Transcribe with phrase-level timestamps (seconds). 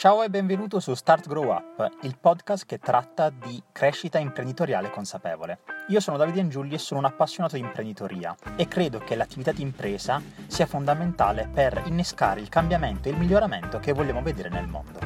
[0.00, 5.58] Ciao e benvenuto su Start Grow Up, il podcast che tratta di crescita imprenditoriale consapevole.
[5.88, 9.60] Io sono Davide Angiulli e sono un appassionato di imprenditoria e credo che l'attività di
[9.60, 14.98] impresa sia fondamentale per innescare il cambiamento e il miglioramento che vogliamo vedere nel mondo.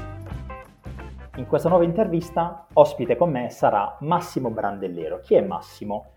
[1.38, 5.18] In questa nuova intervista, ospite con me sarà Massimo Brandellero.
[5.18, 6.12] Chi è Massimo?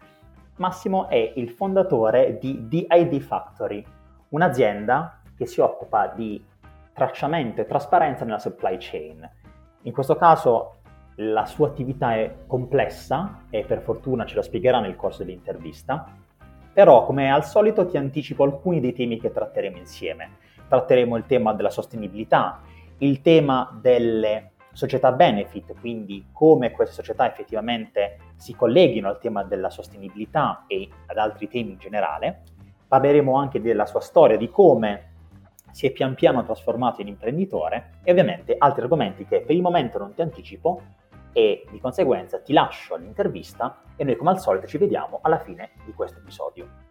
[0.58, 3.84] Massimo è il fondatore di DID Factory,
[4.30, 6.46] un'azienda che si occupa di
[6.98, 9.30] tracciamento e trasparenza nella supply chain.
[9.84, 10.78] In questo caso
[11.18, 16.12] la sua attività è complessa e per fortuna ce lo spiegherà nel corso dell'intervista,
[16.74, 20.38] però come al solito ti anticipo alcuni dei temi che tratteremo insieme.
[20.68, 22.62] Tratteremo il tema della sostenibilità,
[22.98, 29.70] il tema delle società benefit, quindi come queste società effettivamente si colleghino al tema della
[29.70, 32.42] sostenibilità e ad altri temi in generale.
[32.88, 35.12] Parleremo anche della sua storia, di come
[35.78, 40.00] si è pian piano trasformato in imprenditore e ovviamente altri argomenti che per il momento
[40.00, 40.82] non ti anticipo
[41.32, 45.74] e di conseguenza ti lascio all'intervista e noi come al solito ci vediamo alla fine
[45.86, 46.87] di questo episodio.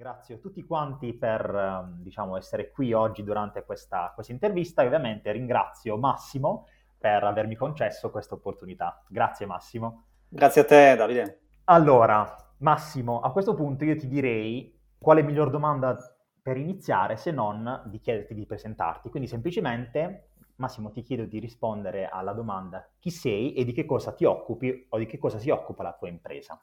[0.00, 5.30] Ringrazio tutti quanti per ehm, diciamo, essere qui oggi durante questa, questa intervista e ovviamente
[5.30, 9.04] ringrazio Massimo per avermi concesso questa opportunità.
[9.06, 10.06] Grazie Massimo.
[10.26, 11.40] Grazie a te Davide.
[11.64, 15.94] Allora, Massimo, a questo punto io ti direi quale miglior domanda
[16.42, 19.10] per iniziare se non di chiederti di presentarti.
[19.10, 24.12] Quindi semplicemente, Massimo, ti chiedo di rispondere alla domanda chi sei e di che cosa
[24.12, 26.58] ti occupi o di che cosa si occupa la tua impresa.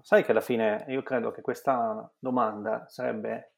[0.00, 3.52] Sai che alla fine io credo che questa domanda sarebbe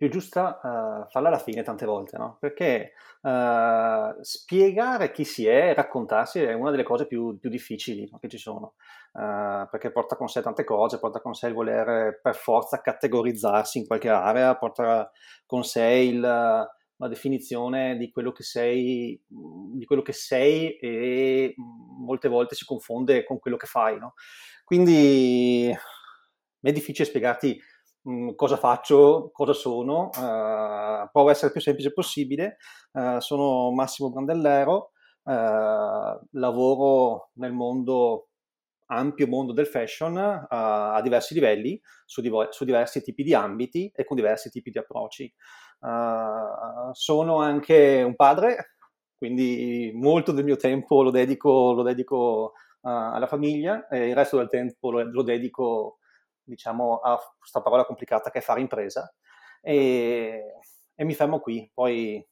[0.00, 2.38] più giusta uh, farla alla fine tante volte, no?
[2.40, 8.08] Perché uh, spiegare chi si è e raccontarsi è una delle cose più, più difficili
[8.10, 8.18] no?
[8.18, 8.76] che ci sono,
[9.12, 13.76] uh, perché porta con sé tante cose, porta con sé il voler per forza categorizzarsi
[13.76, 15.10] in qualche area, porta
[15.44, 22.28] con sé il, la definizione di quello che sei, di quello che sei e molte
[22.28, 24.14] volte si confonde con quello che fai, no?
[24.70, 25.76] Quindi
[26.60, 27.60] è difficile spiegarti
[28.02, 32.58] mh, mm, cosa faccio, cosa sono, uh, provo a essere il più semplice possibile.
[32.92, 34.92] Uh, sono Massimo Brandellero,
[35.24, 38.28] uh, lavoro nel mondo
[38.92, 43.90] ampio mondo del fashion uh, a diversi livelli, su, div- su, diversi tipi di ambiti
[43.92, 45.34] e con diversi tipi di approcci.
[45.80, 48.76] Uh, sono anche un padre,
[49.16, 54.48] quindi molto del mio tempo lo dedico, lo dedico alla famiglia e il resto del
[54.48, 55.98] tempo lo, lo dedico
[56.42, 59.12] diciamo, a questa parola complicata che è fare impresa
[59.62, 60.54] e,
[60.94, 62.26] e, mi fermo qui, poi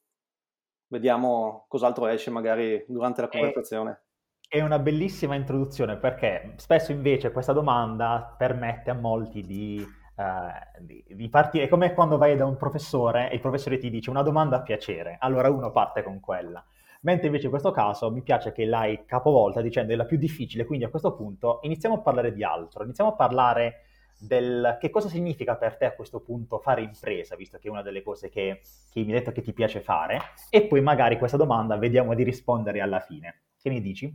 [0.88, 4.02] vediamo cos'altro esce magari durante la conversazione.
[4.48, 9.84] È una bellissima introduzione perché spesso invece questa domanda permette a molti di,
[10.16, 13.90] uh, di, di, partire, è come quando vai da un professore e il professore ti
[13.90, 16.64] dice una domanda a piacere, allora uno parte con quella.
[17.02, 20.64] Mentre invece in questo caso mi piace che l'hai capovolta dicendo è la più difficile,
[20.64, 23.82] quindi a questo punto iniziamo a parlare di altro, iniziamo a parlare
[24.18, 27.82] del che cosa significa per te a questo punto fare impresa, visto che è una
[27.82, 30.18] delle cose che, che mi hai detto che ti piace fare,
[30.50, 33.42] e poi magari questa domanda vediamo di rispondere alla fine.
[33.60, 34.12] Che mi dici?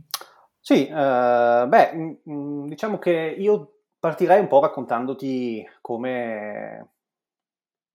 [0.60, 6.92] Sì, uh, beh, mm, mm, diciamo che io partirei un po' raccontandoti come,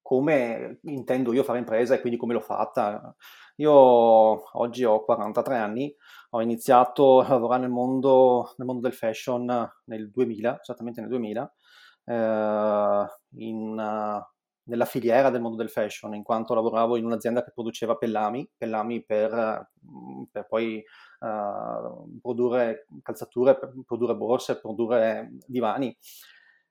[0.02, 3.16] come intendo io fare impresa e quindi come l'ho fatta.
[3.60, 5.94] Io oggi ho 43 anni,
[6.30, 9.46] ho iniziato a lavorare nel mondo, nel mondo del fashion
[9.86, 11.54] nel 2000, esattamente nel 2000,
[12.06, 13.06] eh,
[13.36, 14.24] in,
[14.64, 19.04] nella filiera del mondo del fashion, in quanto lavoravo in un'azienda che produceva pellami, pellami
[19.04, 19.72] per,
[20.32, 20.82] per poi
[21.20, 25.94] uh, produrre calzature, per produrre borse, produrre divani.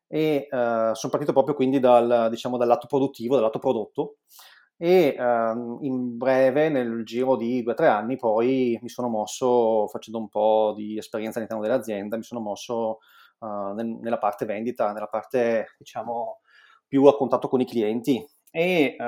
[0.06, 4.16] E uh, sono partito proprio quindi dal, diciamo, dal lato produttivo, dal lato prodotto
[4.78, 9.88] e uh, in breve, nel giro di due o tre anni, poi mi sono mosso,
[9.88, 12.98] facendo un po' di esperienza all'interno dell'azienda, mi sono mosso
[13.40, 16.40] uh, nel, nella parte vendita, nella parte diciamo
[16.86, 18.24] più a contatto con i clienti.
[18.50, 19.04] E uh,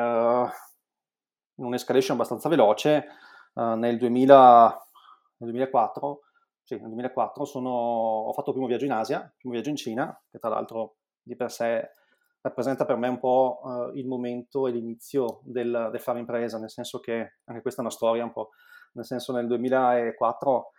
[1.55, 3.07] in un'escalation abbastanza veloce
[3.55, 4.87] nel, 2000,
[5.39, 6.21] nel 2004
[6.71, 9.77] sì, nel 2004 sono, ho fatto il primo viaggio in Asia, il primo viaggio in
[9.77, 11.95] Cina, che tra l'altro di per sé
[12.43, 16.71] rappresenta per me un po' uh, il momento e l'inizio del, del, fare impresa, nel
[16.71, 18.51] senso che anche questa è una storia un po',
[18.93, 20.73] nel senso nel 2004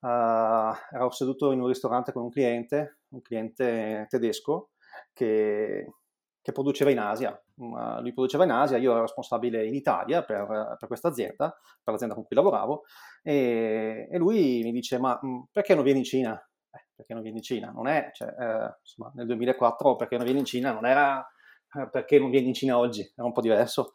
[0.00, 4.70] uh, eh, ero seduto in un ristorante con un cliente, un cliente tedesco
[5.12, 5.92] che,
[6.40, 10.76] che produceva in Asia uh, lui produceva in Asia, io ero responsabile in Italia per,
[10.78, 12.84] per questa azienda, per l'azienda con cui lavoravo,
[13.22, 15.18] e, e lui mi dice, ma
[15.50, 16.47] perché non vieni in Cina?
[16.98, 17.70] Eh, perché non vieni in Cina?
[17.70, 21.26] Non è, cioè, eh, insomma, nel 2004 perché non vieni in Cina non era
[21.74, 23.92] eh, perché non vieni in Cina oggi, era un po' diverso.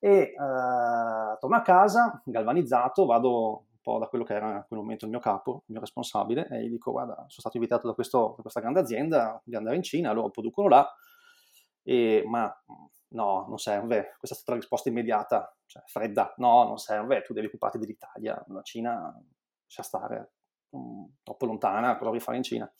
[0.00, 0.32] E
[1.40, 5.20] torno a casa, galvanizzato, vado po' da quello che era in quel momento il mio
[5.20, 8.60] capo, il mio responsabile, e gli dico, guarda, sono stato invitato da, questo, da questa
[8.60, 10.94] grande azienda di andare in Cina, loro producono là,
[11.82, 12.54] e, ma
[13.10, 17.32] no, non serve, questa è stata la risposta immediata, cioè fredda, no, non serve, tu
[17.32, 19.18] devi occuparti dell'Italia, la Cina
[19.62, 20.32] lascia stare,
[21.22, 22.72] troppo lontana, cosa vuoi fare in Cina?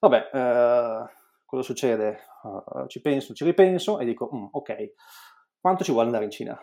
[0.00, 1.10] Vabbè, eh,
[1.44, 2.20] cosa succede?
[2.42, 4.92] Uh, ci penso, ci ripenso e dico, mm, ok,
[5.60, 6.58] quanto ci vuole andare in Cina?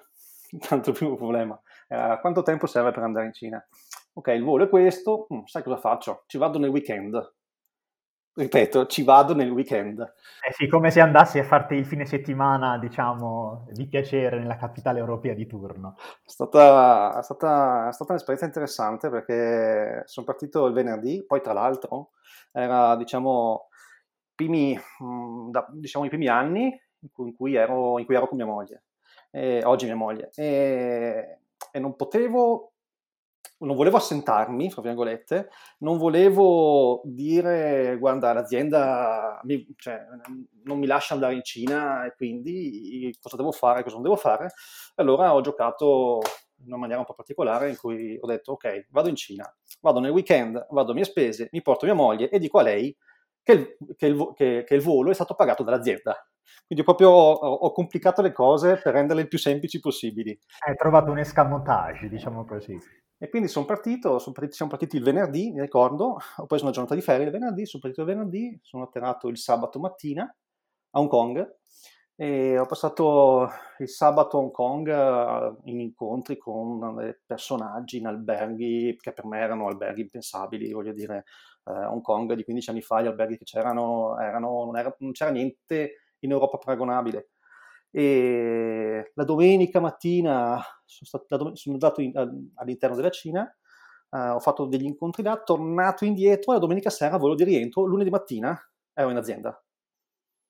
[0.67, 1.59] Tanto il primo problema.
[1.87, 3.67] Eh, quanto tempo serve per andare in Cina?
[4.13, 6.23] Ok, il volo è questo, mm, sai cosa faccio?
[6.27, 7.33] Ci vado nel weekend.
[8.37, 9.99] Ripeto, ci vado nel weekend.
[10.45, 14.99] Eh sì, come se andassi a farti il fine settimana, diciamo, di piacere nella capitale
[14.99, 15.95] europea di turno.
[15.97, 21.53] È stata, è stata, è stata un'esperienza interessante perché sono partito il venerdì, poi tra
[21.53, 22.11] l'altro
[22.51, 23.69] era, diciamo,
[24.35, 28.45] primi, mm, da, diciamo, i primi anni in cui, ero, in cui ero con mia
[28.45, 28.83] moglie
[29.35, 31.39] eh, oggi mia moglie, e,
[31.71, 32.74] e non potevo
[33.65, 40.05] non volevo assentarmi, fra virgolette, non volevo dire, guarda, l'azienda mi, cioè,
[40.63, 44.51] non mi lascia andare in Cina e quindi cosa devo fare, cosa non devo fare.
[44.95, 46.21] Allora ho giocato
[46.59, 49.51] in una maniera un po' particolare in cui ho detto, ok, vado in Cina,
[49.81, 52.95] vado nel weekend, vado a mie spese, mi porto mia moglie e dico a lei
[53.41, 56.15] che il, che il, che, che il volo è stato pagato dall'azienda.
[56.65, 60.37] Quindi proprio ho, ho, complicato le cose per renderle il più semplici possibili.
[60.65, 62.75] Hai trovato un escamotage, diciamo così.
[63.25, 66.71] E quindi sono partito, sono partiti, siamo partiti il venerdì, mi ricordo, ho preso una
[66.71, 70.99] giornata di ferie il venerdì, sono partito il venerdì, sono atterrato il sabato mattina a
[70.99, 71.55] Hong Kong
[72.13, 73.49] e ho passato
[73.79, 79.39] il sabato a Hong Kong eh, in incontri con personaggi in alberghi che per me
[79.39, 81.23] erano alberghi impensabili, voglio dire,
[81.63, 85.13] eh, Hong Kong di 15 anni fa, gli alberghi che c'erano, erano, non, era, non
[85.13, 87.29] c'era niente in Europa paragonabile.
[87.89, 92.11] E la domenica mattina sono, stato, sono andato in,
[92.55, 93.41] all'interno della Cina,
[94.09, 97.83] uh, ho fatto degli incontri là, tornato indietro e la domenica sera, volo di rientro,
[97.83, 98.57] lunedì mattina
[98.93, 99.61] ero in azienda.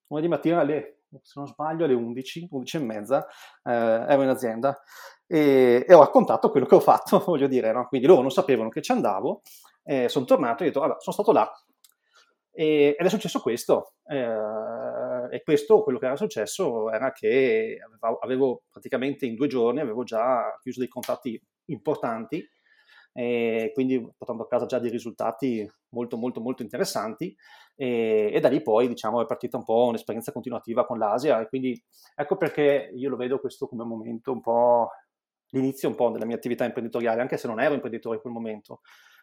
[0.08, 3.26] Lunedì mattina alle, se non sbaglio, alle 11, 11 e mezza,
[3.64, 4.80] uh, ero in azienda
[5.28, 7.88] e, e, ho raccontato quello che ho fatto, voglio dire, no?
[7.88, 9.42] quindi loro non sapevano che ci andavo,
[9.84, 11.52] eh, sono tornato e ho detto, allora, sono stato là,
[12.52, 13.96] e, ed è successo questo.
[14.08, 14.16] Eh,
[15.30, 20.04] e questo, quello che era successo, era che avevo, avevo, praticamente in due giorni avevo
[20.04, 22.48] già chiuso dei contatti importanti,
[23.18, 27.34] e quindi portando a casa già dei risultati molto molto molto interessanti
[27.74, 31.48] e, e, da lì poi diciamo è partita un po' un'esperienza continuativa con l'Asia e
[31.48, 31.82] quindi
[32.14, 34.90] ecco perché io lo vedo questo come un momento un po'
[35.52, 38.82] l'inizio un po' della mia attività imprenditoriale anche se non ero imprenditore in quel momento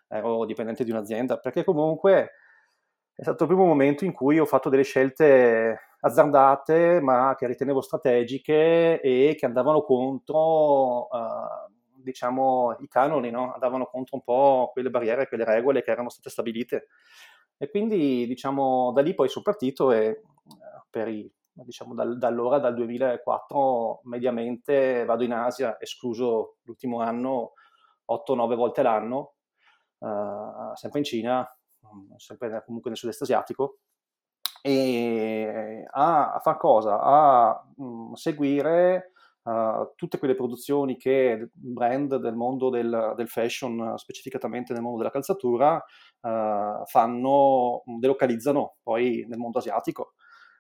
[0.09, 2.31] ero dipendente di un'azienda perché comunque
[3.15, 7.81] è stato il primo momento in cui ho fatto delle scelte azzardate, ma che ritenevo
[7.81, 13.53] strategiche e che andavano contro, uh, diciamo, i canoni, no?
[13.53, 16.89] andavano contro un po' quelle barriere, quelle regole che erano state stabilite.
[17.57, 20.23] E quindi, diciamo, da lì poi sono partito e
[20.91, 27.53] per i, diciamo, da, da allora, dal 2004, mediamente vado in Asia, escluso l'ultimo anno,
[28.11, 29.35] 8-9 volte l'anno,
[29.99, 31.57] uh, sempre in Cina,
[32.17, 33.79] sempre comunque nel sud-est asiatico,
[34.63, 37.01] e a, a far cosa?
[37.01, 43.95] A mh, mm, seguire uh, tutte quelle produzioni che brand del mondo del, del fashion,
[43.99, 50.15] specificatamente nel mondo della calzatura, uh, fanno, delocalizzano poi nel mondo asiatico.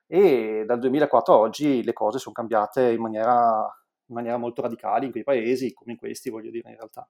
[0.06, 3.62] E dal 2004 a oggi le cose sono cambiate in maniera,
[4.06, 7.08] in maniera molto radicale in quei paesi, come in questi, voglio dire, in realtà.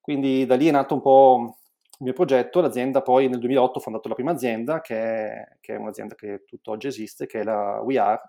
[0.00, 1.58] Quindi da lì è nato un po'
[2.04, 5.78] mio progetto, l'azienda poi nel 2008 ho fondato la prima azienda, che è, che è
[5.78, 8.20] un'azienda che tutt'oggi esiste, che è la We Are,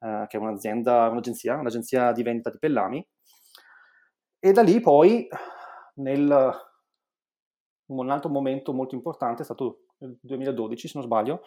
[0.00, 3.06] eh, che è un'azienda, un'agenzia, un'agenzia di vendita di pellami.
[4.38, 5.26] E da lì poi,
[5.94, 6.52] nel,
[7.86, 11.42] un altro momento molto importante è stato il 2012, se non sbaglio,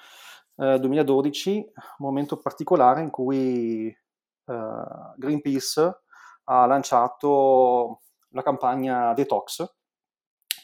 [0.55, 4.83] eh, 2012, un momento particolare in cui eh,
[5.17, 6.01] Greenpeace
[6.45, 9.76] ha lanciato la campagna Detox,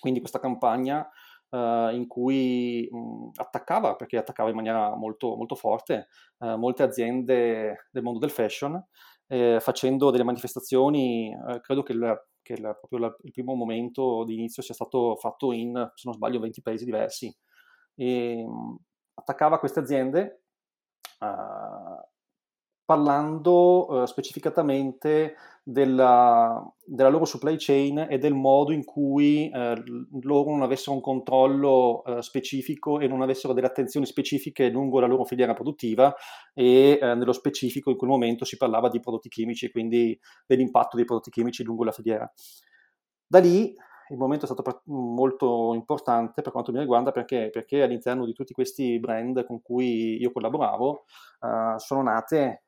[0.03, 1.10] quindi questa campagna
[1.51, 7.88] uh, in cui mh, attaccava, perché attaccava in maniera molto, molto forte, uh, molte aziende
[7.89, 8.86] del mondo del fashion,
[9.27, 14.25] eh, facendo delle manifestazioni, eh, credo che, il, che il, proprio la, il primo momento
[14.25, 17.33] di inizio sia stato fatto in, se non sbaglio, 20 paesi diversi.
[17.95, 18.77] E, mh,
[19.13, 20.43] attaccava queste aziende
[21.22, 22.12] uh,
[22.93, 29.73] parlando uh, specificatamente della, della, loro supply chain e del modo in cui uh,
[30.21, 35.07] loro non avessero un controllo uh, specifico e non avessero delle attenzioni specifiche lungo la
[35.07, 36.13] loro filiera produttiva
[36.53, 41.05] e nello specifico in quel momento si parlava di prodotti chimici e quindi dell'impatto dei
[41.05, 42.31] prodotti chimici lungo la filiera.
[43.25, 43.73] Da lì
[44.09, 48.53] il momento è stato molto importante per quanto mi riguarda perché, perché all'interno di tutti
[48.53, 51.05] questi brand con cui io collaboravo
[51.39, 52.62] uh, sono nate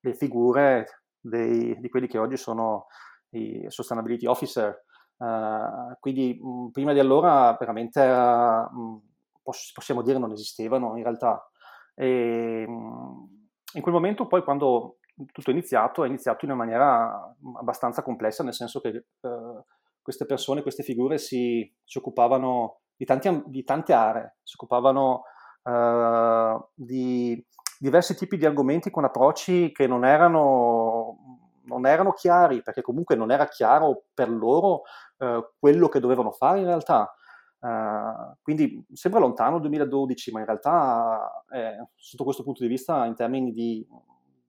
[0.00, 2.86] le figure dei, di quelli che oggi sono
[3.30, 4.84] i sustainability officer.
[5.16, 9.02] Uh, quindi mh, prima di allora veramente uh, mh,
[9.42, 11.50] possiamo dire non esistevano in realtà.
[11.94, 14.98] E, mh, in quel momento poi quando
[15.32, 19.64] tutto è iniziato, è iniziato in una maniera abbastanza complessa, nel senso che uh,
[20.00, 25.22] queste persone, queste figure si, si occupavano di, tanti, di, tante aree, si occupavano
[25.64, 27.44] uh, di
[27.78, 33.30] diversi tipi di argomenti con approcci che non erano, non erano chiari, perché comunque non
[33.30, 34.82] era chiaro per loro
[35.18, 37.12] uh, quello che dovevano fare in realtà.
[37.60, 43.04] Uh, quindi sembra lontano il 2012, ma in realtà eh, sotto questo punto di vista,
[43.04, 43.86] in termini di,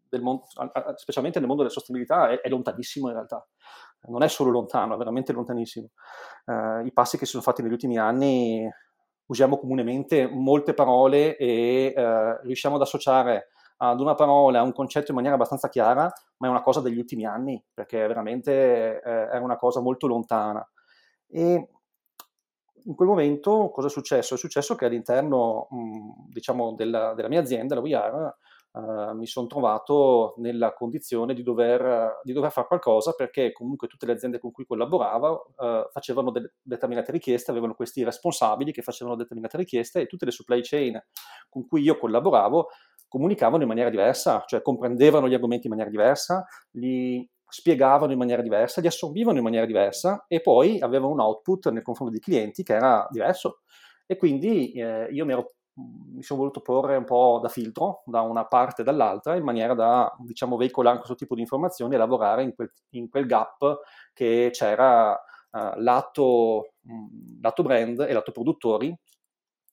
[0.07, 0.43] del mondo,
[0.95, 3.45] specialmente nel mondo della sostenibilità, è, è lontanissimo in realtà
[4.07, 5.89] non è solo lontano, è veramente lontanissimo.
[6.45, 8.69] Uh, I passi che si sono fatti negli ultimi anni,
[9.29, 13.49] usiamo comunemente molte parole e uh, riusciamo ad associare
[13.81, 16.97] ad una parola, a un concetto in maniera abbastanza chiara, ma è una cosa degli
[16.97, 20.67] ultimi anni, perché veramente eh, era una cosa molto lontana.
[21.27, 21.69] E
[22.83, 24.35] in quel momento cosa è successo?
[24.35, 28.35] È successo che all'interno, mh, diciamo, della, della, mia azienda, la VR,
[28.71, 34.05] Uh, mi sono trovato nella condizione di dover, di dover, fare qualcosa perché comunque tutte
[34.05, 39.15] le aziende con cui collaboravo uh, facevano de- determinate richieste, avevano questi responsabili che facevano
[39.15, 41.01] determinate richieste e tutte le supply chain
[41.49, 42.67] con cui io collaboravo
[43.07, 48.43] comunicavano in maniera diversa, cioè comprendevano gli argomenti in maniera diversa, li spiegavano in maniera
[48.43, 52.63] diversa, li assorbivano in maniera diversa e poi avevano un output nei confronti dei clienti
[52.63, 53.61] che era diverso.
[54.05, 55.53] E quindi eh, io mi ero
[56.13, 59.73] mi sono voluto porre un po' da filtro da una parte e dall'altra in maniera
[59.73, 63.79] da diciamo, veicolare questo tipo di informazioni e lavorare in quel, in quel gap
[64.13, 68.95] che c'era uh, lato, mh, lato, brand e lato produttori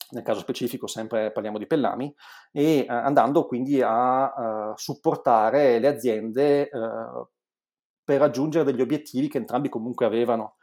[0.08, 2.14] nel caso specifico sempre parliamo di Pellami,
[2.52, 6.68] e uh, andando quindi a uh, supportare le aziende
[8.04, 10.58] per raggiungere degli obiettivi che entrambi comunque avevano.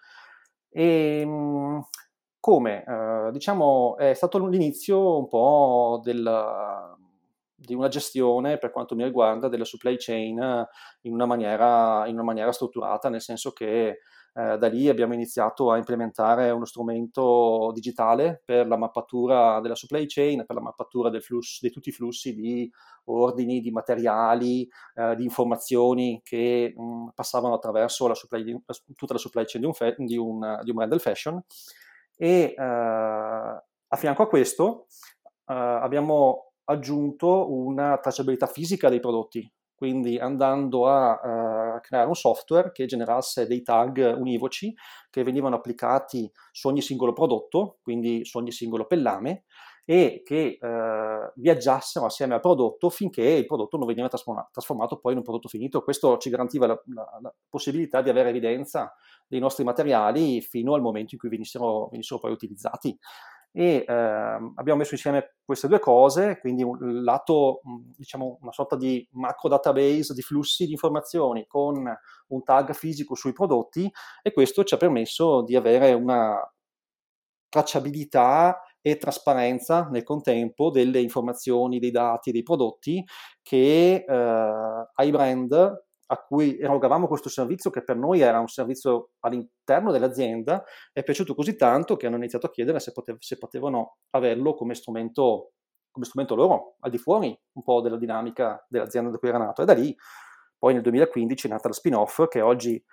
[0.69, 1.81] E, mh,
[2.43, 2.83] come?
[2.83, 6.21] Eh, diciamo, è stato l'inizio un po' del,
[7.55, 10.67] di una gestione, per quanto mi riguarda, della supply chain
[11.03, 13.99] in una maniera, in una maniera strutturata, nel senso che
[14.35, 20.05] eh, da lì abbiamo iniziato a implementare uno strumento digitale per la mappatura della supply
[20.05, 22.69] chain, per la mappatura flusso, di tutti i flussi di
[23.05, 28.61] ordini, di materiali, eh, di informazioni che mh, passavano attraverso la supply,
[28.97, 31.41] tutta la supply chain di un, fe- di un, di un brand del fashion
[32.15, 34.87] e uh, a fianco a questo
[35.45, 42.71] uh, abbiamo aggiunto una tracciabilità fisica dei prodotti, quindi andando a uh, creare un software
[42.71, 44.73] che generasse dei tag univoci
[45.09, 49.43] che venivano applicati su ogni singolo prodotto, quindi su ogni singolo pellame,
[49.85, 55.17] e che eh, viaggiassero assieme al prodotto finché il prodotto non veniva trasformato, poi in
[55.17, 55.83] un prodotto finito.
[55.83, 58.93] Questo ci garantiva la, la, la, possibilità di avere evidenza
[59.27, 62.97] dei nostri materiali fino al momento in cui venissero, venissero poi utilizzati.
[63.55, 63.93] E eh,
[64.55, 67.61] abbiamo messo insieme queste due cose, quindi un lato,
[67.95, 71.85] diciamo, una sorta di macro database di flussi di informazioni con
[72.27, 73.91] un tag fisico sui prodotti
[74.23, 76.35] e questo ci ha permesso di avere una
[77.47, 83.01] tracciabilità e trasparenza nel contempo delle informazioni, dei dati, dei prodotti
[83.41, 85.51] che eh, ai brand
[86.07, 90.61] a cui erogavamo questo servizio che per noi era un servizio all'interno dell'azienda
[90.91, 94.75] è piaciuto così tanto che hanno iniziato a chiedere se, potev- se potevano averlo come
[94.75, 95.53] strumento,
[95.89, 99.61] come strumento loro, al di fuori un po' della dinamica dell'azienda da cui era nato.
[99.61, 99.95] E da lì
[100.57, 102.83] poi nel 2015 è nata la spin-off che oggi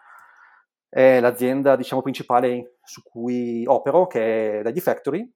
[0.89, 5.29] è l'azienda diciamo, principale su cui opero, che è la Factory,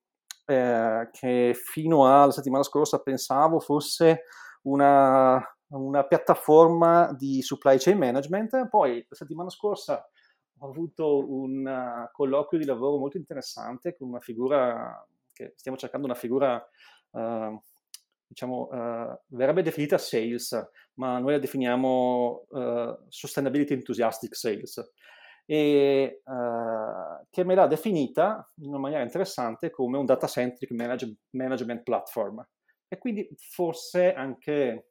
[0.47, 4.25] eh, che fino alla settimana scorsa pensavo fosse
[4.63, 8.69] una, una, piattaforma di supply chain management.
[8.69, 10.07] Poi la settimana scorsa
[10.59, 16.07] ho avuto un uh, colloquio di lavoro molto interessante con una figura che stiamo cercando
[16.07, 16.65] una figura
[17.11, 17.61] uh,
[18.27, 22.47] diciamo uh, verrebbe definita sales, ma noi la definiamo
[23.09, 24.93] sustainability enthusiastic sales
[25.47, 31.17] e uh, che me l'ha definita in una maniera interessante come un data centric manage-
[31.31, 32.47] management platform.
[32.89, 34.91] E quindi forse anche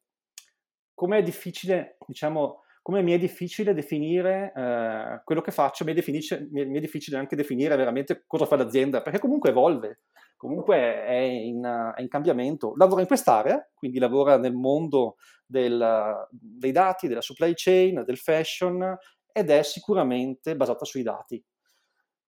[0.94, 5.94] come è difficile, diciamo, come mi è difficile definire eh, quello che faccio, mi è,
[5.94, 10.02] difficile, mi, è, mi è, difficile, anche definire veramente cosa fa l'azienda, perché comunque evolve,
[10.36, 11.64] comunque è in,
[11.96, 12.74] è in cambiamento.
[12.76, 18.98] Lavora in quest'area, quindi lavora nel mondo del, dei dati, della supply chain, del fashion
[19.34, 21.44] ed è sicuramente basata sui dati.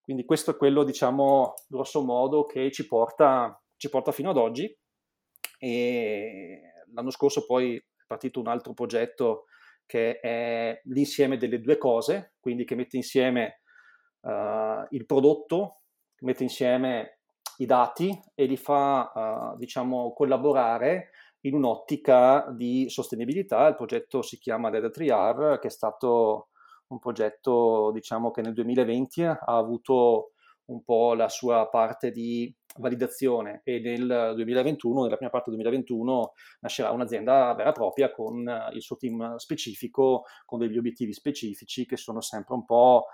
[0.00, 4.76] Quindi questo è quello, diciamo, grosso modo, che ci porta, ci porta fino ad oggi.
[5.58, 6.60] E
[6.92, 9.44] l'anno scorso poi è partito un altro progetto
[9.86, 13.62] che è l'insieme delle due cose, quindi che mette insieme
[14.20, 15.82] uh, il prodotto,
[16.20, 17.20] mette insieme
[17.58, 21.10] i dati e li fa, uh, diciamo, collaborare
[21.42, 23.68] in un'ottica di sostenibilità.
[23.68, 26.48] Il progetto si chiama Data Triar, che è stato
[26.88, 30.30] un progetto, diciamo, che nel 2020 ha avuto
[30.66, 36.32] un po' la sua parte di validazione e nel 2021, nella prima parte del 2021,
[36.60, 41.96] nascerà un'azienda vera e propria con il suo team specifico, con degli obiettivi specifici che
[41.96, 43.06] sono sempre un po',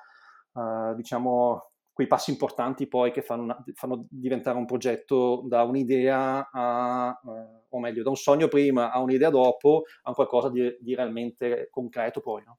[0.54, 7.20] eh, diciamo, quei passi importanti poi che fanno, fanno, diventare un progetto da un'idea a,
[7.22, 11.68] eh, o meglio, da un sogno prima a un'idea dopo, a qualcosa di, di realmente
[11.70, 12.58] concreto poi, no?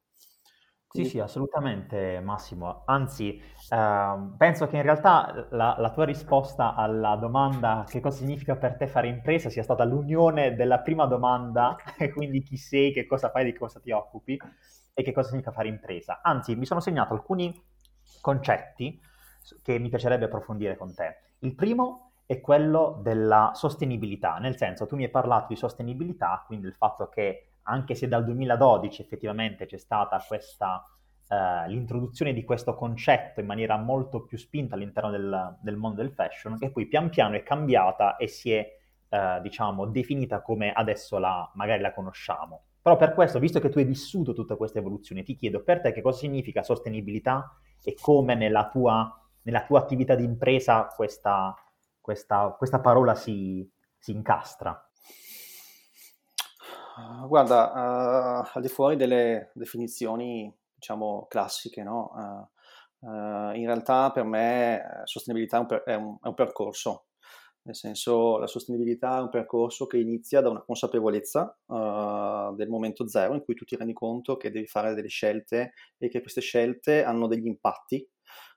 [0.95, 2.83] Sì, sì, assolutamente Massimo.
[2.85, 8.55] Anzi, ehm, penso che in realtà la, la tua risposta alla domanda che cosa significa
[8.55, 11.75] per te fare impresa sia stata l'unione della prima domanda,
[12.13, 14.39] quindi chi sei, che cosa fai, di cosa ti occupi
[14.93, 16.21] e che cosa significa fare impresa.
[16.21, 17.51] Anzi, mi sono segnato alcuni
[18.21, 19.01] concetti
[19.61, 21.15] che mi piacerebbe approfondire con te.
[21.39, 26.67] Il primo è quello della sostenibilità, nel senso tu mi hai parlato di sostenibilità, quindi
[26.67, 30.85] il fatto che anche se dal 2012 effettivamente c'è stata questa,
[31.27, 36.11] uh, l'introduzione di questo concetto in maniera molto più spinta all'interno del, del, mondo del
[36.11, 38.67] fashion, che poi pian piano è cambiata e si è,
[39.09, 42.65] uh, diciamo, definita come adesso la, magari la conosciamo.
[42.81, 45.93] Però per questo, visto che tu hai vissuto tutta questa evoluzione, ti chiedo per te
[45.93, 49.09] che cosa significa sostenibilità e come nella tua,
[49.43, 51.55] nella tua attività di impresa questa,
[52.01, 53.65] questa, questa parola si,
[53.97, 54.82] si incastra.
[56.95, 62.11] Uh, guarda, uh, al di fuori delle definizioni, diciamo, classiche, no?
[62.99, 67.07] Uh, in realtà per me sostenibilità è un, per- è, un, è un, percorso,
[67.63, 73.33] nel senso la sostenibilità è un percorso che inizia da una consapevolezza del momento zero
[73.33, 77.03] in cui tu ti rendi conto che devi fare delle scelte e che queste scelte
[77.03, 78.07] hanno degli impatti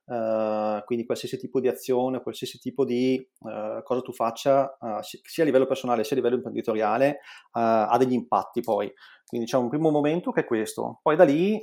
[0.09, 5.43] Uh, quindi qualsiasi tipo di azione, qualsiasi tipo di uh, cosa tu faccia, uh, sia
[5.43, 7.19] a livello personale sia a livello imprenditoriale,
[7.51, 8.93] ha degli impatti poi.
[9.27, 11.61] Quindi c'è un primo momento che è questo, poi da lì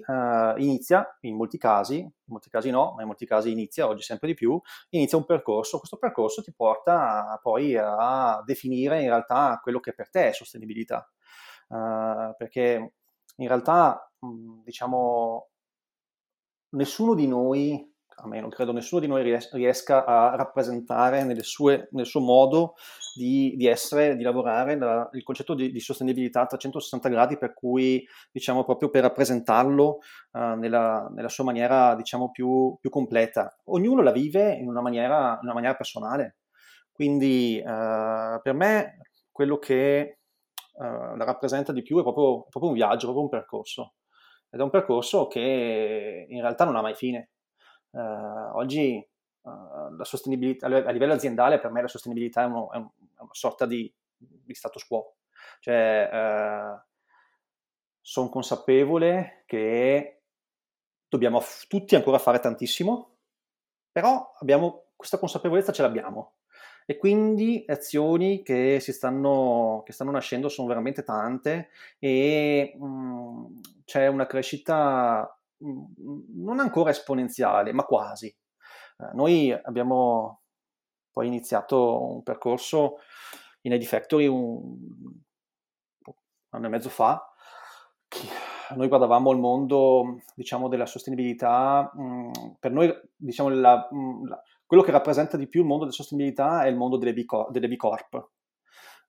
[0.58, 4.28] inizia, in molti casi, in molti casi no, ma in molti casi inizia, oggi sempre
[4.28, 5.78] di più, inizia un percorso.
[5.78, 11.10] Questo percorso ti porta poi a definire in realtà quello che per te è sostenibilità.
[12.38, 12.94] perché
[13.38, 14.12] in realtà,
[14.64, 15.48] diciamo,
[16.72, 22.06] nessuno di noi a me non credo nessuno di noi riesca a rappresentare sue, nel
[22.06, 22.76] suo modo
[23.16, 27.54] di, di, essere, di lavorare, la, il concetto di, di, sostenibilità a 360 gradi, per
[27.54, 30.00] cui, diciamo, proprio per rappresentarlo
[30.32, 33.58] uh, nella, nella, sua maniera, diciamo, più, più, completa.
[33.66, 36.38] Ognuno la vive in una maniera, in una maniera personale.
[36.92, 38.98] Quindi, uh, per me,
[39.32, 40.20] quello che
[40.76, 43.96] uh, la rappresenta di più è proprio, proprio un viaggio, proprio un percorso.
[44.50, 47.33] Ed è un percorso che in realtà non ha mai fine
[47.94, 49.08] Uh, oggi
[49.42, 53.22] uh, la sostenibilità, a livello aziendale per me la sostenibilità è, uno, è, un, è
[53.22, 55.18] una sorta di, di, status quo.
[55.60, 56.82] Cioè, uh,
[58.02, 60.24] sono consapevole che
[61.08, 63.18] dobbiamo f- tutti ancora fare tantissimo,
[63.92, 66.38] però abbiamo, questa consapevolezza ce l'abbiamo.
[66.86, 73.46] E quindi azioni che, stanno, che stanno nascendo sono veramente tante e mh, mm,
[73.86, 78.28] c'è una crescita non ancora esponenziale, ma quasi.
[78.28, 80.42] Eh, noi abbiamo
[81.12, 82.98] poi iniziato un percorso
[83.62, 84.78] in ID Factory un,
[86.50, 87.28] anno e mezzo fa.
[88.76, 91.92] Noi guardavamo il mondo, diciamo, della sostenibilità.
[91.94, 95.96] Mh, per noi, diciamo, la, mh, la, quello che rappresenta di più il mondo della
[95.96, 98.32] sostenibilità è il mondo delle B, delle B Corp.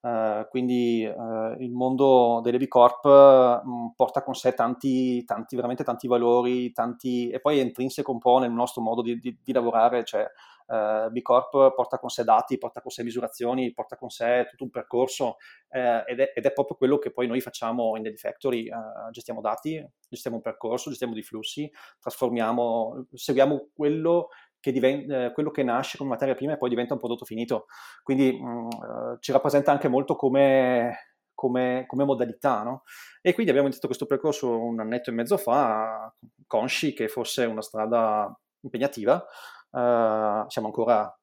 [0.04, 5.82] Uh, quindi uh, il mondo delle B Corp uh, porta con sé tanti, tanti, veramente
[5.82, 9.52] tanti valori, tanti, e poi è intrinseco un po' nel nostro modo di, di, di
[9.52, 10.26] lavorare, cioè
[10.66, 14.70] B Corp porta con sé dati, porta con sé misurazioni, porta con sé tutto un
[14.70, 15.36] percorso
[15.68, 18.70] ed è, ed, è, proprio quello che poi noi facciamo in Daily Factory,
[19.10, 24.28] gestiamo dati, gestiamo un percorso, gestiamo dei flussi, trasformiamo, seguiamo quello
[24.64, 27.66] che diventa, eh, quello che nasce come materia prima e poi diventa un prodotto finito.
[28.02, 32.62] Quindi mh, mm, eh, ci rappresenta anche molto come, come, come modalità.
[32.62, 32.84] No?
[33.20, 36.10] E quindi abbiamo iniziato questo percorso un annetto e mezzo fa,
[36.46, 39.22] consci che fosse una strada impegnativa.
[39.70, 41.14] Uh, siamo ancora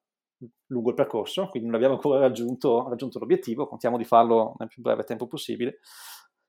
[0.66, 4.82] lungo il percorso, quindi non abbiamo ancora raggiunto, raggiunto l'obiettivo, contiamo di farlo nel più
[4.82, 5.80] breve tempo possibile.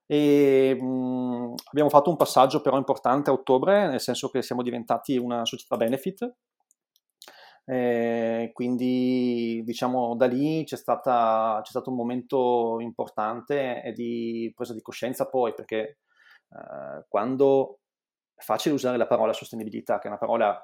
[0.05, 5.17] E, mh, abbiamo fatto un passaggio però importante a ottobre, nel senso che siamo diventati
[5.17, 6.35] una società benefit,
[7.65, 14.81] eh, quindi diciamo da lì c'è, stata, c'è, stato un momento importante di presa di
[14.81, 15.99] coscienza poi perché
[16.49, 17.79] eh, quando
[18.35, 20.61] è facile usare la parola sostenibilità, che è una parola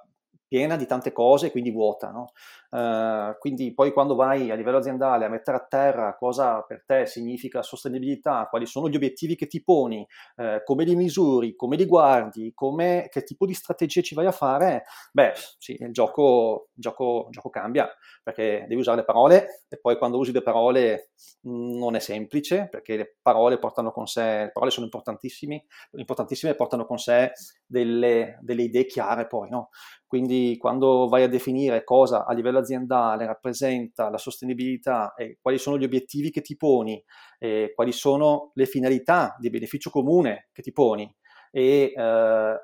[0.49, 2.09] piena di tante cose, quindi vuota.
[2.09, 2.31] No?
[2.71, 7.05] Uh, quindi poi quando vai a livello aziendale a mettere a terra cosa per te
[7.05, 10.05] significa sostenibilità, quali sono gli obiettivi che ti poni,
[10.37, 14.31] uh, come li misuri, come li guardi, come, che tipo di strategie ci vai a
[14.31, 14.83] fare,
[15.13, 17.87] beh sì, il gioco, gioco, gioco cambia
[18.23, 22.67] perché devi usare le parole e poi quando usi le parole mh, non è semplice
[22.69, 27.31] perché le parole portano con sé, le parole sono importantissime, importantissime e portano con sé
[27.65, 29.69] delle, delle idee chiare poi, no?
[30.09, 35.77] Quindi quando vai a definire cosa a livello aziendale rappresenta la sostenibilità e quali sono
[35.77, 36.99] gli obiettivi che ti poni,
[37.75, 41.15] quali sono le finalità di beneficio comune che ti poni
[41.51, 42.55] e eh,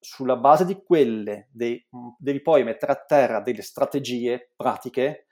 [0.00, 1.86] sulla base di quelle de-
[2.18, 5.26] devi poi mettere a terra delle strategie pratiche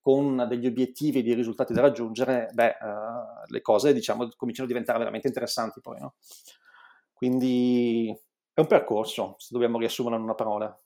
[0.00, 4.70] con degli obiettivi e dei risultati da raggiungere, beh, uh, le cose diciamo cominciano a
[4.70, 6.16] diventare veramente interessanti poi, no?
[7.12, 8.14] Quindi
[8.52, 10.78] è un percorso, se dobbiamo riassumere in una parola.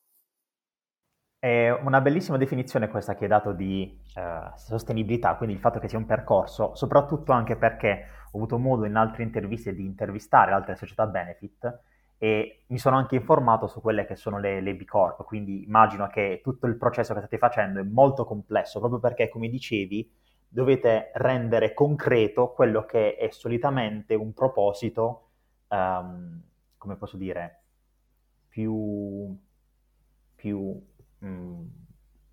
[1.41, 5.89] È una bellissima definizione questa che hai dato di uh, sostenibilità, quindi il fatto che
[5.89, 10.77] sia un percorso, soprattutto anche perché ho avuto modo in altre interviste di intervistare altre
[10.77, 11.81] società benefit
[12.19, 16.09] e mi sono anche informato su quelle che sono le, le B Corp, quindi immagino
[16.09, 20.13] che tutto il processo che state facendo è molto complesso, proprio perché, come dicevi,
[20.47, 25.29] dovete rendere concreto quello che è solitamente un proposito,
[25.69, 26.39] um,
[26.77, 27.63] come posso dire,
[28.47, 29.35] più,
[30.35, 30.89] più
[31.25, 31.67] Mm,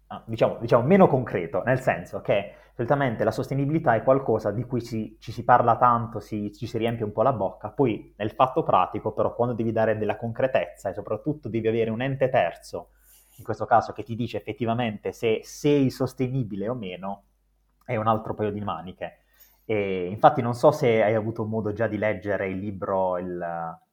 [0.07, 4.81] ah, diciamo, diciamo, meno concreto, nel senso che solitamente la sostenibilità è qualcosa di cui
[4.81, 8.31] si, ci si parla tanto, si, ci si riempie un po' la bocca, poi nel
[8.31, 12.91] fatto pratico però quando devi dare della concretezza e soprattutto devi avere un ente terzo,
[13.37, 17.23] in questo caso che ti dice effettivamente se sei sostenibile o meno,
[17.83, 19.19] è un altro paio di maniche.
[19.69, 23.37] E infatti non so se hai avuto modo già di leggere il libro, il,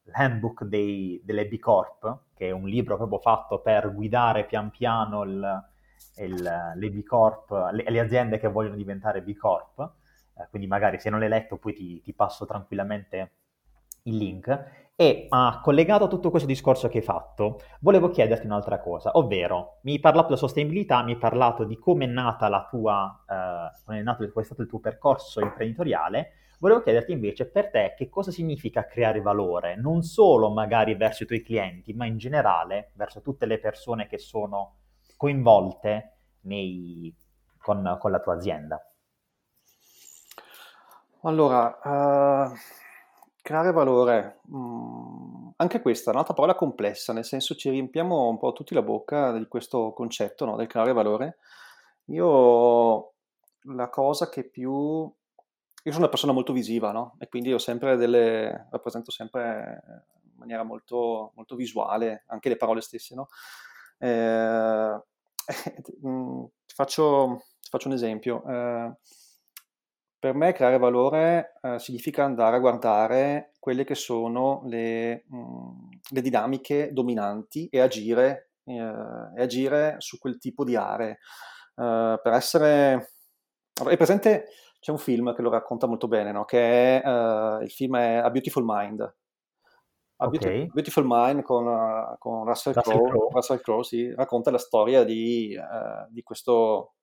[0.04, 5.24] l'handbook dei, delle B Corp, che è un libro proprio fatto per guidare pian piano
[5.24, 5.64] il,
[6.18, 9.94] il, le B Corp, le, le, aziende che vogliono diventare B Corp.
[10.36, 13.32] Eh, quindi magari se non l'hai letto poi ti, ti passo tranquillamente
[14.04, 14.82] il link.
[14.96, 19.78] E ah, collegato a tutto questo discorso che hai fatto, volevo chiederti un'altra cosa, ovvero
[19.82, 23.80] mi hai parlato della sostenibilità, mi hai parlato di come è nata la tua, eh,
[23.84, 27.92] come è nato, qual è stato il tuo percorso imprenditoriale, Volevo chiederti invece per te
[27.94, 32.92] che cosa significa creare valore, non solo magari verso i tuoi clienti, ma in generale
[32.94, 34.76] verso tutte le persone che sono
[35.18, 36.12] coinvolte
[36.42, 37.14] nei,
[37.58, 38.80] con, con, la tua azienda.
[41.22, 42.54] Allora, uh,
[43.44, 48.54] creare valore, mm, anche questa è un'altra parola complessa, nel senso ci riempiamo un po'
[48.54, 51.36] tutti la bocca di questo concetto no, del creare valore.
[52.06, 53.12] Io
[53.66, 54.72] la cosa che più
[55.86, 57.16] io sono una persona molto visiva, no?
[57.18, 59.82] E quindi ho sempre delle, rappresento sempre
[60.22, 63.28] in maniera molto, molto visuale, anche le parole stesse, no?
[63.98, 65.02] Eh,
[65.82, 65.98] ti,
[66.74, 68.42] faccio, faccio, un esempio.
[68.48, 68.96] Eh,
[70.24, 75.88] per me creare valore eh, significa andare a guardare quelle che sono le, mh, mm,
[76.12, 78.72] le dinamiche dominanti e agire, eh,
[79.36, 81.18] e agire, su quel tipo di aree.
[81.76, 83.10] Eh, per essere...
[83.74, 84.46] È presente
[84.80, 86.46] c'è un film che lo racconta molto bene, no?
[86.46, 89.00] che è, uh, il film è A Beautiful Mind.
[89.00, 90.68] A okay.
[90.72, 96.10] Beautiful, Mind con, uh, con Russell, Crowe, Russell Crowe sì, racconta la storia di, uh,
[96.10, 96.94] di questo,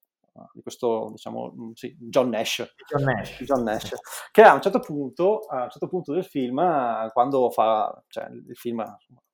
[0.54, 2.74] di questo diciamo, mm, sì, John Nash.
[2.88, 3.44] John Nash.
[3.44, 3.92] John Nash.
[4.32, 6.58] Che a un certo punto, a un certo punto del film,
[7.12, 8.84] quando fa, cioè il film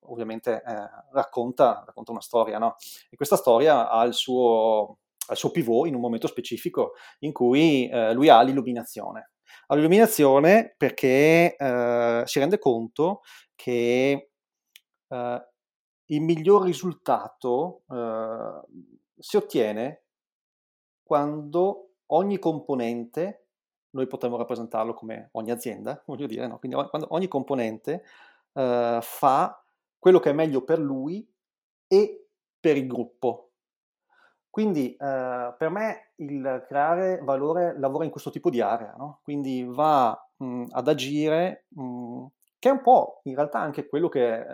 [0.10, 2.76] ovviamente eh, racconta, racconta, una storia, no?
[3.10, 7.88] E questa storia ha il suo, al suo pivot in un momento specifico in cui
[7.90, 9.32] eh, lui ha l'illuminazione.
[9.68, 13.22] Ha l'illuminazione perché eh, si rende conto
[13.56, 14.30] che
[15.08, 15.48] eh,
[16.10, 18.62] il miglior risultato eh,
[19.18, 20.04] si ottiene
[21.08, 23.48] quando ogni componente,
[23.92, 26.60] noi potremmo rappresentarlo come ogni azienda, voglio dire, no?
[26.60, 28.04] quindi quando ogni componente
[28.54, 29.64] eh, fa
[29.98, 31.26] quello che è meglio per lui
[31.88, 32.28] e
[32.60, 33.52] per il gruppo,
[34.50, 39.22] quindi eh, per me il creare valore lavora in questo tipo di area, no?
[39.24, 42.26] quindi va mh, ad agire, mh,
[42.60, 44.46] che è un po' in realtà anche quello che,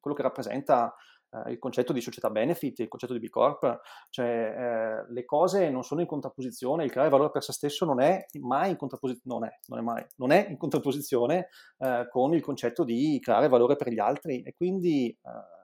[0.00, 0.92] quello che rappresenta
[1.30, 5.70] eh, il concetto di società benefit, il concetto di B Corp, cioè eh, le cose
[5.70, 9.34] non sono in contrapposizione, il creare valore per se stesso non è mai in contrapposizione,
[9.34, 13.48] non è, non è mai, non è in contrapposizione eh, con il concetto di creare
[13.48, 15.18] valore per gli altri e quindi eh,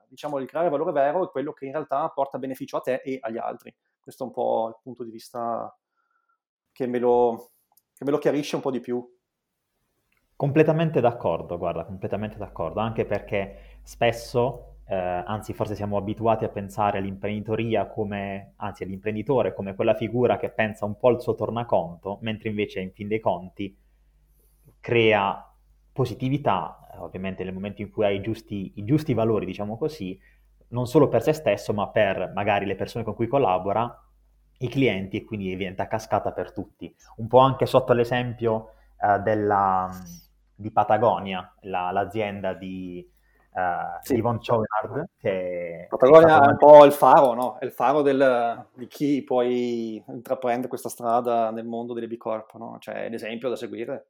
[0.07, 3.17] diciamo il creare valore vero è quello che in realtà porta beneficio a te e
[3.21, 3.75] agli altri.
[3.99, 5.75] Questo è un po' il punto di vista
[6.71, 7.51] che me lo,
[7.93, 9.05] che me lo chiarisce un po' di più.
[10.35, 16.99] Completamente d'accordo, guarda, completamente d'accordo, anche perché spesso eh, anzi forse siamo abituati a pensare
[16.99, 22.49] all'imprenditoria come, anzi all'imprenditore come quella figura che pensa un po' al suo tornaconto, mentre
[22.49, 23.75] invece in fin dei conti
[24.79, 25.53] crea
[25.91, 30.17] positività, eh, ovviamente nel momento in cui hai i giusti, i giusti valori, diciamo così,
[30.69, 34.03] non solo per se stesso, ma per magari le persone con cui collabora,
[34.59, 36.93] i clienti e quindi diventa cascata per tutti.
[37.17, 39.89] Un po' anche sotto l'esempio uh, della,
[40.55, 43.07] di Patagonia, la, l'azienda di,
[43.57, 44.15] uh, sì.
[44.15, 45.09] Yvonne Chouinard.
[45.17, 47.57] Che Patagonia è un po' il faro, no?
[47.57, 52.55] È il faro del, di chi poi intraprende questa strada nel mondo delle B Corp,
[52.55, 52.77] no?
[52.79, 54.07] Cioè è l'esempio da seguire.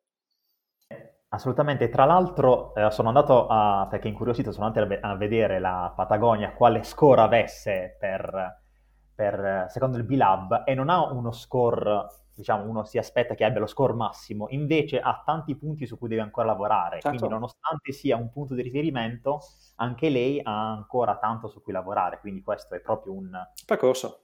[1.29, 6.53] Assolutamente, tra l'altro eh, sono andato a, perché incuriosito, sono andato a vedere la Patagonia
[6.53, 8.61] quale score avesse per,
[9.13, 12.05] per, secondo il B-Lab e non ha uno score
[12.37, 16.07] diciamo, uno si aspetta che abbia lo score massimo, invece ha tanti punti su cui
[16.07, 16.99] deve ancora lavorare.
[16.99, 17.09] Certo.
[17.09, 19.39] Quindi, nonostante sia un punto di riferimento,
[19.75, 22.19] anche lei ha ancora tanto su cui lavorare.
[22.19, 23.29] Quindi, questo è proprio un
[23.65, 24.21] percorso.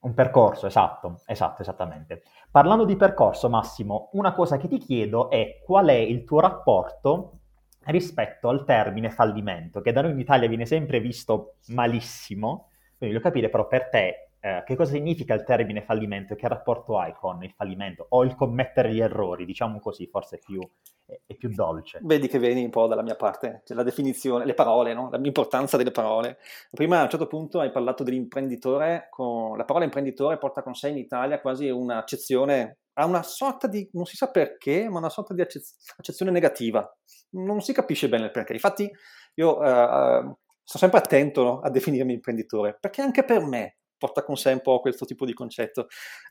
[0.00, 2.22] Un percorso, esatto, esatto, esattamente.
[2.50, 7.40] Parlando di percorso, Massimo, una cosa che ti chiedo è qual è il tuo rapporto
[7.86, 12.68] rispetto al termine fallimento, che da noi in Italia viene sempre visto malissimo.
[12.96, 16.46] Quindi voglio capire però per te eh, che cosa significa il termine fallimento e che
[16.46, 20.60] rapporto hai con il fallimento o il commettere gli errori, diciamo così, forse è più,
[21.04, 21.98] è, è più dolce.
[22.02, 25.10] Vedi che vieni un po' dalla mia parte, cioè la definizione, le parole, no?
[25.14, 26.38] l'importanza delle parole.
[26.70, 29.56] Prima a un certo punto hai parlato dell'imprenditore, con...
[29.56, 34.04] la parola imprenditore porta con sé in Italia quasi un'accezione, ha una sorta di, non
[34.06, 36.88] si sa perché, ma una sorta di accezione negativa.
[37.30, 38.52] Non si capisce bene il perché.
[38.52, 38.90] Infatti
[39.34, 40.36] io eh, eh
[40.68, 41.60] sto sempre attento no?
[41.60, 45.34] a definirmi imprenditore, perché anche per me porta con sé un po' questo tipo di
[45.34, 45.88] concetto.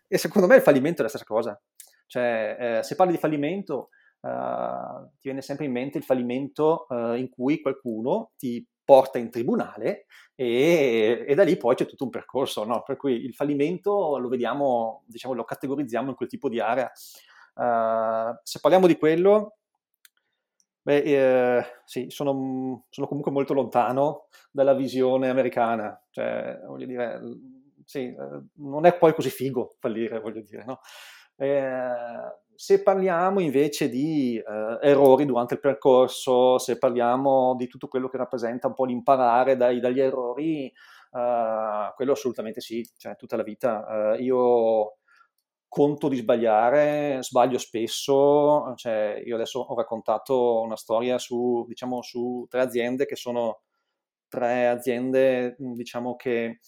[0.08, 1.60] E secondo me il fallimento è la stessa cosa.
[2.08, 3.90] Cioè, eh, se parli di fallimento,
[4.22, 9.30] eh, ti viene sempre in mente il fallimento eh, in cui qualcuno ti porta in
[9.30, 12.84] tribunale e, e, da lì poi c'è tutto un percorso, no?
[12.84, 16.90] Per cui il fallimento lo vediamo, diciamo, lo categorizziamo in quel tipo di area.
[17.56, 19.58] Uh, se parliamo di quello,
[20.84, 20.98] beh,
[21.60, 26.02] eh, sì, sono, sono, comunque molto lontano dalla visione americana.
[26.10, 27.20] Cioè, voglio dire,
[27.88, 28.16] sì, eh,
[28.56, 30.82] non è poi così figo fallire, voglio dire, no?
[31.38, 31.72] Eh,
[32.54, 38.18] se parliamo invece di eh, errori durante il percorso, se parliamo di tutto quello che
[38.18, 44.16] rappresenta un po' l'imparare dai, dagli errori, eh, quello assolutamente sì, cioè tutta la vita.
[44.16, 44.98] Eh, io
[45.70, 52.46] conto di sbagliare, sbaglio spesso, cioè io adesso ho raccontato una storia su, diciamo, su
[52.50, 53.62] tre aziende che sono
[54.28, 56.60] tre aziende, diciamo che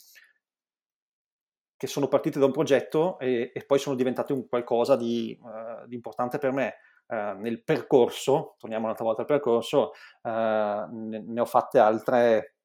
[1.80, 5.88] che sono partite da un progetto e, e poi sono diventate un qualcosa di, uh,
[5.88, 6.76] di importante per me.
[7.08, 12.56] Uh, nel percorso, torniamo un'altra volta al percorso, uh, ne, ne, ho fatte altre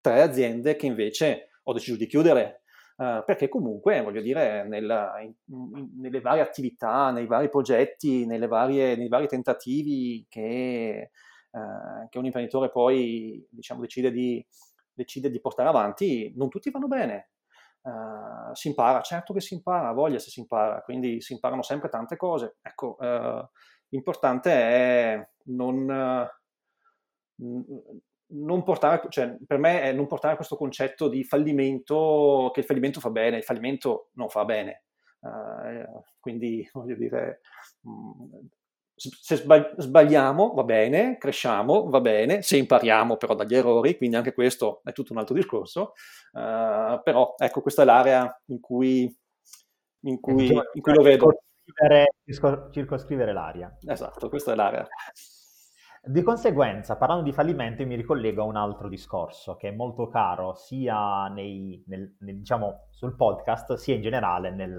[0.00, 2.62] tre aziende che invece ho deciso di chiudere.
[2.96, 9.08] perché comunque, voglio dire, nella, in, in, nelle varie attività, nei vari progetti, varie, nei
[9.08, 11.10] vari tentativi che,
[12.08, 14.44] che un imprenditore poi diciamo, decide, di,
[14.92, 17.33] decide di portare avanti, non tutti vanno bene,
[17.84, 21.90] Uh, si impara, certo che si impara, voglia se si impara, quindi si imparano sempre
[21.90, 22.56] tante cose.
[22.62, 23.46] Ecco, uh,
[23.88, 26.30] l'importante è non,
[27.36, 32.66] uh, non portare, cioè per me è non portare questo concetto di fallimento, che il
[32.66, 34.84] fallimento fa bene, il fallimento non fa bene.
[36.20, 37.40] quindi voglio dire,
[37.86, 38.46] mm,
[38.96, 39.44] se
[39.76, 44.92] sbagliamo va bene, cresciamo va bene, se impariamo però dagli errori, quindi anche questo è
[44.92, 45.92] tutto un altro discorso,
[46.32, 49.12] uh, però ecco questa è l'area in cui,
[50.02, 51.38] in cui, in cui lo vedo.
[51.64, 53.76] Circoscrivere, circoscrivere l'aria.
[53.86, 54.86] Esatto, questa è l'area.
[56.06, 60.52] Di conseguenza, parlando di fallimento, mi ricollego a un altro discorso che è molto caro
[60.54, 64.76] sia nei, nel, nel, diciamo, sul podcast sia in generale nel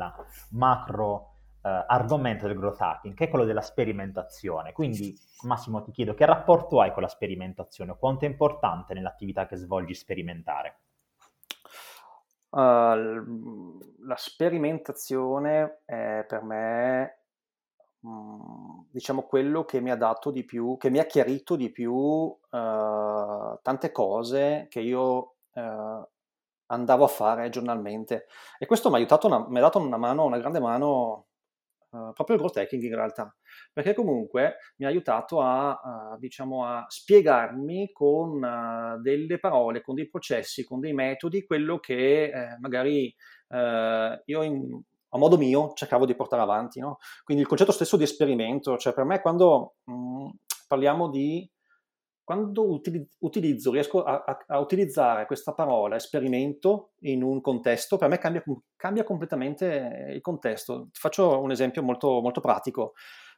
[0.51, 1.34] macro
[1.67, 4.71] argomento del growth hacking, che è quello della sperimentazione.
[4.71, 7.97] Quindi, Massimo, ti chiedo che rapporto hai con la sperimentazione?
[7.97, 10.79] Quanto è importante nell'attività che svolgi sperimentare?
[12.49, 17.19] Uh, la sperimentazione è per me
[18.91, 22.37] diciamo, quello che mi ha dato di più, che mi ha chiarito di più uh,
[22.49, 26.07] tante cose che io uh,
[26.67, 28.27] andavo a fare giornalmente.
[28.57, 31.24] E questo mi ha aiutato, una, mi ha dato una mano, una grande mano,
[31.95, 33.35] uh, proprio il growth hacking in realtà,
[33.71, 40.63] perché comunque mi ha aiutato a, diciamo, a spiegarmi con delle parole, con dei processi,
[40.63, 43.13] con dei metodi, quello che eh, magari
[44.25, 44.81] io in,
[45.15, 46.79] a modo mio cercavo di portare avanti.
[46.79, 46.97] No?
[47.23, 50.27] Quindi il concetto stesso di esperimento, cioè per me quando mh, mm,
[50.67, 51.49] parliamo di
[52.25, 52.81] quando
[53.19, 58.43] utilizzo, riesco a, a, a, utilizzare questa parola esperimento in un contesto, per me cambia,
[58.75, 60.89] cambia completamente il contesto.
[60.91, 62.93] Ti faccio un esempio molto, molto pratico.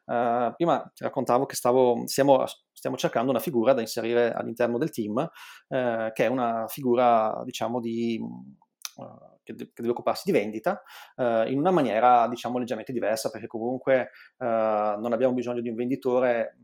[0.05, 4.89] Uh, prima ti raccontavo che stavo, stiamo, stiamo, cercando una figura da inserire all'interno del
[4.89, 10.37] team, uh, che è una figura, diciamo, di uh, che, de- che, deve occuparsi di
[10.37, 10.81] vendita
[11.17, 16.57] in una maniera diciamo leggermente diversa perché comunque non abbiamo bisogno di un venditore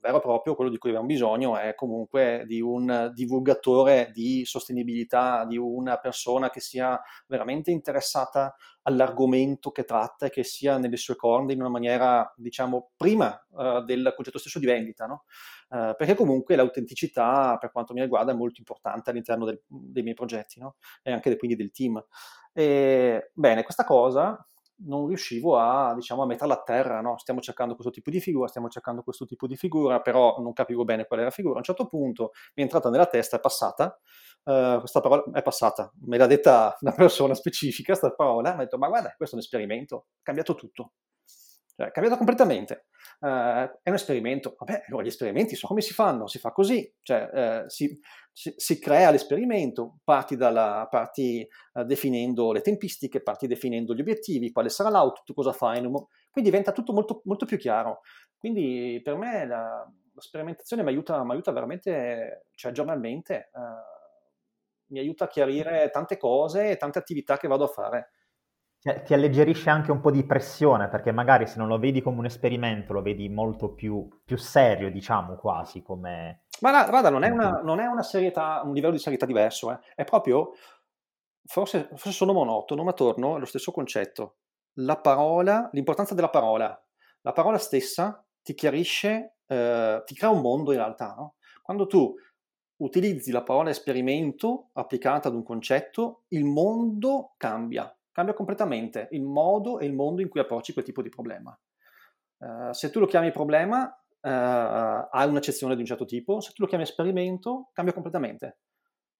[0.00, 5.44] vero e proprio, quello di cui abbiamo bisogno è comunque di un divulgatore di sostenibilità,
[5.44, 11.16] di una persona che sia veramente interessata all'argomento che tratta e che sia nelle sue
[11.16, 15.24] corde in una maniera, diciamo, prima uh, del concetto stesso di vendita, no?
[15.68, 20.14] Uh, perché comunque l'autenticità, per quanto mi riguarda, è molto importante all'interno del, dei miei
[20.14, 20.76] progetti no?
[21.02, 22.02] e anche quindi del team.
[22.54, 24.42] E, bene, questa cosa
[24.80, 27.18] non riuscivo a, diciamo, a metterla a terra, no?
[27.18, 30.84] stiamo cercando questo tipo di figura, stiamo cercando questo tipo di figura, però non capivo
[30.84, 31.54] bene qual era la figura.
[31.54, 33.98] A un certo punto mi è entrata nella testa, è passata,
[34.44, 38.64] uh, questa parola è passata, me l'ha detta una persona specifica, questa parola, mi ha
[38.64, 40.92] detto, ma guarda, questo è un esperimento, è cambiato tutto,
[41.78, 42.86] cioè, è cambiato completamente.
[43.20, 46.88] Uh, è un esperimento, vabbè, allora gli esperimenti so come si fanno, si fa così,
[47.02, 47.98] cioè uh, si,
[48.30, 54.52] si, si, crea l'esperimento, parti, dalla, parti uh, definendo le tempistiche, parti definendo gli obiettivi,
[54.52, 58.02] quale sarà l'output, cosa fai, quindi diventa tutto molto, molto più chiaro.
[58.38, 61.20] Quindi per me la, la sperimentazione mi aiuta,
[61.52, 63.50] veramente, cioè giornalmente,
[64.90, 68.12] mi aiuta a chiarire tante cose e tante attività che vado a fare.
[68.80, 72.18] Cioè, ti alleggerisce anche un po' di pressione, perché magari se non lo vedi come
[72.18, 76.44] un esperimento, lo vedi molto più, più serio, diciamo, quasi come...
[76.60, 79.78] Ma guarda, non è una, non è una serietà, un livello di serietà diverso, eh.
[79.96, 80.52] è proprio,
[81.44, 84.36] forse, forse sono monotono, ma torno allo stesso concetto.
[84.74, 86.80] La parola, l'importanza della parola.
[87.22, 91.34] La parola stessa ti chiarisce, eh, ti crea un mondo in realtà, no?
[91.62, 92.14] Quando tu
[92.76, 99.78] utilizzi la parola esperimento applicata ad un concetto, il mondo cambia cambia completamente il modo
[99.78, 101.56] e il mondo in cui approcci quel tipo di problema.
[102.38, 106.62] Uh, se tu lo chiami problema, uh, hai un'accezione di un certo tipo, se tu
[106.62, 108.58] lo chiami esperimento, cambia completamente.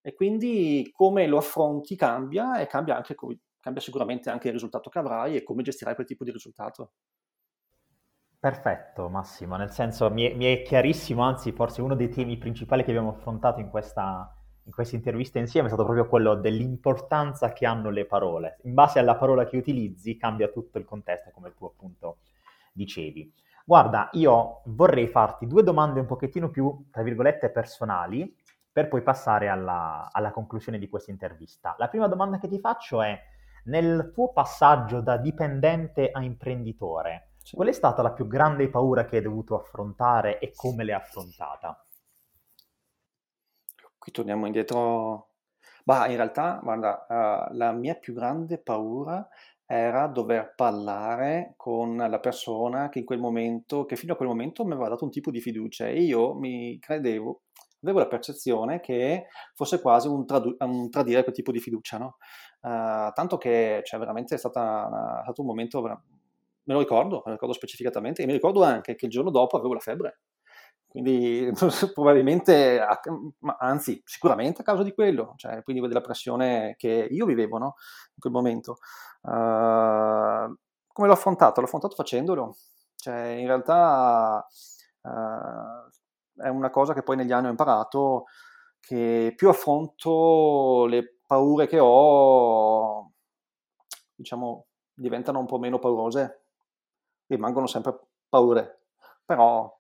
[0.01, 3.15] E quindi come lo affronti cambia e cambia, anche,
[3.61, 6.95] cambia sicuramente anche il risultato che avrai e come gestirai quel tipo di risultato.
[8.37, 12.83] Perfetto, Massimo, nel senso mi è, mi è chiarissimo, anzi forse uno dei temi principali
[12.83, 14.38] che abbiamo affrontato in questa,
[14.69, 18.59] in questa intervista insieme è stato proprio quello dell'importanza che hanno le parole.
[18.65, 22.19] In base alla parola che utilizzi cambia tutto il contesto, come tu appunto
[22.73, 23.33] dicevi.
[23.65, 28.37] Guarda, io vorrei farti due domande un pochettino più, tra virgolette, personali,
[28.71, 31.75] per poi passare alla, alla conclusione di questa intervista.
[31.79, 33.19] La prima domanda che ti faccio è,
[33.65, 39.17] nel tuo passaggio da dipendente a imprenditore, qual è stata la più grande paura che
[39.17, 41.83] hai dovuto affrontare e come l'hai affrontata?
[43.99, 45.31] Qui torniamo indietro.
[45.85, 49.27] Bah, in realtà, guarda, uh, la mia più grande paura
[49.67, 54.65] era dover parlare con la persona che in quel momento, che fino a quel momento
[54.65, 57.43] mi aveva dato un tipo di fiducia e io mi credevo,
[57.83, 62.17] avevo la percezione che fosse quasi un, tradu- un tradire quel tipo di fiducia, no?
[62.61, 67.23] Uh, tanto che, cioè, veramente è, una, è stato un momento, me lo ricordo, me
[67.27, 70.21] lo ricordo specificatamente e mi ricordo anche che il giorno dopo avevo la febbre.
[70.89, 71.53] Quindi
[71.93, 72.81] probabilmente,
[73.59, 77.75] anzi sicuramente a causa di quello, cioè quindi della pressione che io vivevo no?
[78.15, 78.79] in quel momento.
[79.21, 80.57] Uh,
[80.91, 81.61] come l'ho affrontato?
[81.61, 82.57] L'ho affrontato facendolo.
[82.97, 84.45] Cioè, in realtà
[85.03, 88.25] uh, è una cosa che poi negli anni ho imparato,
[88.81, 93.13] che più affronto le paure che ho,
[94.15, 96.45] diciamo, diventano un po' meno paurose,
[97.27, 97.99] rimangono sempre
[98.29, 98.87] paure,
[99.25, 99.78] però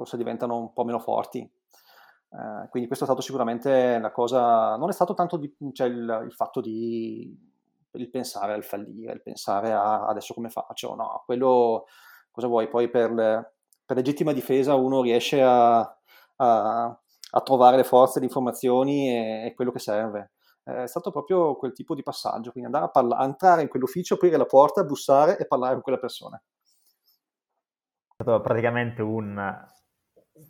[0.00, 1.38] forse diventano un po' meno forti.
[1.40, 6.22] Eh, quindi questo è stato sicuramente la cosa, non è stato tanto di, cioè il,
[6.24, 7.48] il, fatto di
[7.92, 11.86] il pensare al fallire, il pensare a adesso come faccio, no, quello
[12.30, 13.12] cosa vuoi, poi per,
[13.84, 19.54] per legittima difesa uno riesce a, a, a trovare le forze, le informazioni e, e
[19.54, 20.30] quello che serve
[20.62, 24.36] è stato proprio quel tipo di passaggio, quindi andare a parla- entrare in quell'ufficio, aprire
[24.36, 26.40] la porta, bussare e parlare con quella persona.
[28.14, 29.34] stato praticamente un,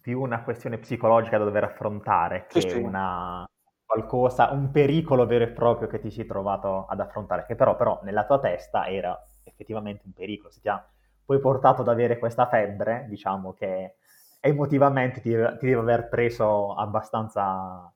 [0.00, 2.78] più una questione psicologica da dover affrontare che sì.
[2.78, 3.44] una
[3.84, 8.00] qualcosa, un pericolo vero e proprio che ti sei trovato ad affrontare, che però, però
[8.04, 10.84] nella tua testa era effettivamente un pericolo, se ti ha
[11.24, 13.96] poi portato ad avere questa febbre, diciamo che
[14.40, 17.92] emotivamente ti, ti deve aver preso abbastanza,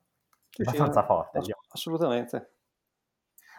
[0.49, 1.37] sì, abbastanza sì, forte.
[1.37, 2.51] Ass- assolutamente.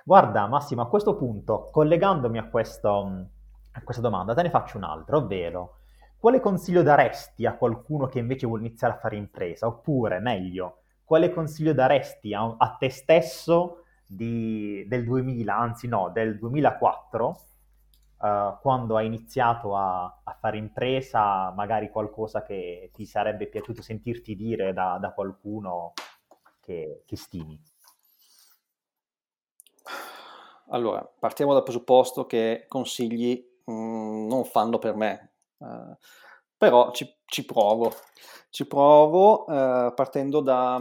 [0.04, 3.26] Guarda Massimo, a questo punto, collegandomi a, questo,
[3.72, 5.78] a questa domanda, te ne faccio un'altra, ovvero
[6.18, 9.66] quale consiglio daresti a qualcuno che invece vuole iniziare a fare impresa?
[9.66, 16.38] Oppure, meglio, quale consiglio daresti a, a te stesso di, del 2000, anzi no, del
[16.38, 17.26] 2004,
[18.18, 23.82] uh, eh, quando hai iniziato a, a, fare impresa, magari qualcosa che ti sarebbe piaciuto
[23.82, 25.92] sentirti dire da, da qualcuno
[26.60, 27.60] che, che stimi?
[30.70, 35.96] Allora, partiamo dal presupposto che consigli mh, mm, non fanno per me, uh,
[36.56, 37.92] però ci, ci, provo,
[38.50, 40.80] ci provo uh, partendo, da,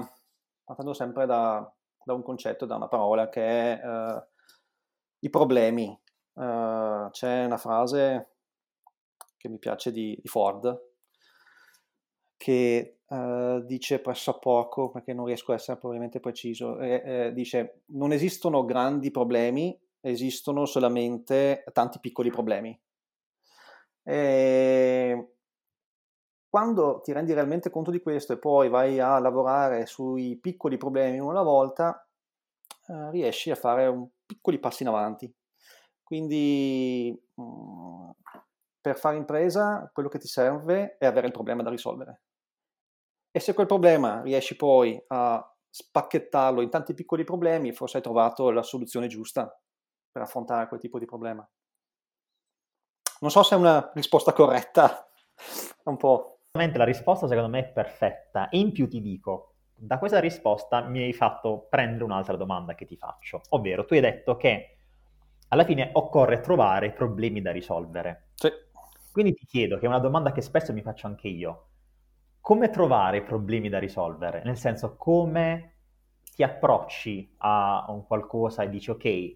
[0.63, 1.71] partendo sempre da,
[2.03, 3.41] da, un concetto, da una parola che
[3.80, 4.23] è uh,
[5.19, 5.99] i problemi.
[6.34, 8.36] c'è una frase
[9.38, 10.93] che mi piace di, di Ford
[12.36, 12.99] che
[13.63, 19.11] dice pressappoco, perché non riesco a essere probabilmente preciso, eh, eh, dice non esistono grandi
[19.11, 22.78] problemi, esistono solamente tanti piccoli problemi.
[24.08, 25.36] E
[26.47, 31.20] quando ti rendi realmente conto di questo e poi vai a lavorare sui piccoli problemi
[31.20, 32.08] alla volta,
[32.88, 35.34] eh, riesci a fare un piccoli passi in avanti.
[36.03, 38.10] Quindi mh, mm,
[38.80, 42.22] per fare impresa quello che ti serve è avere il problema da risolvere.
[43.32, 48.49] E se quel problema riesci poi a spacchettarlo in tanti piccoli problemi, forse hai trovato
[48.49, 49.53] la soluzione giusta
[50.10, 51.45] per affrontare quel tipo di problema.
[53.26, 55.09] Non so se è una risposta corretta,
[55.86, 56.41] un po'.
[56.51, 61.01] La risposta secondo me è perfetta e in più ti dico, da questa risposta mi
[61.01, 64.78] hai fatto prendere un'altra domanda che ti faccio, ovvero tu hai detto che
[65.47, 68.28] alla fine occorre trovare problemi da risolvere.
[68.36, 68.51] Sì.
[69.11, 71.69] Quindi ti chiedo, che è una domanda che spesso mi faccio anche io,
[72.39, 74.43] come trovare problemi da risolvere?
[74.43, 75.73] Nel senso, come
[76.36, 79.36] ti approcci a un qualcosa e dici ok,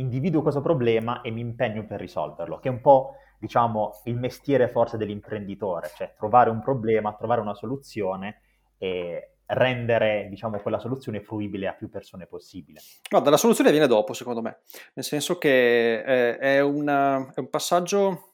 [0.00, 4.68] individuo questo problema e mi impegno per risolverlo, che è un po', diciamo, il mestiere
[4.68, 8.40] forse dell'imprenditore, cioè trovare un problema, trovare una soluzione
[8.78, 12.80] e rendere, diciamo, quella soluzione fruibile a più persone possibile.
[13.08, 14.60] Guarda, la soluzione viene dopo, secondo me,
[14.94, 18.24] nel senso che è, è, una, è un passaggio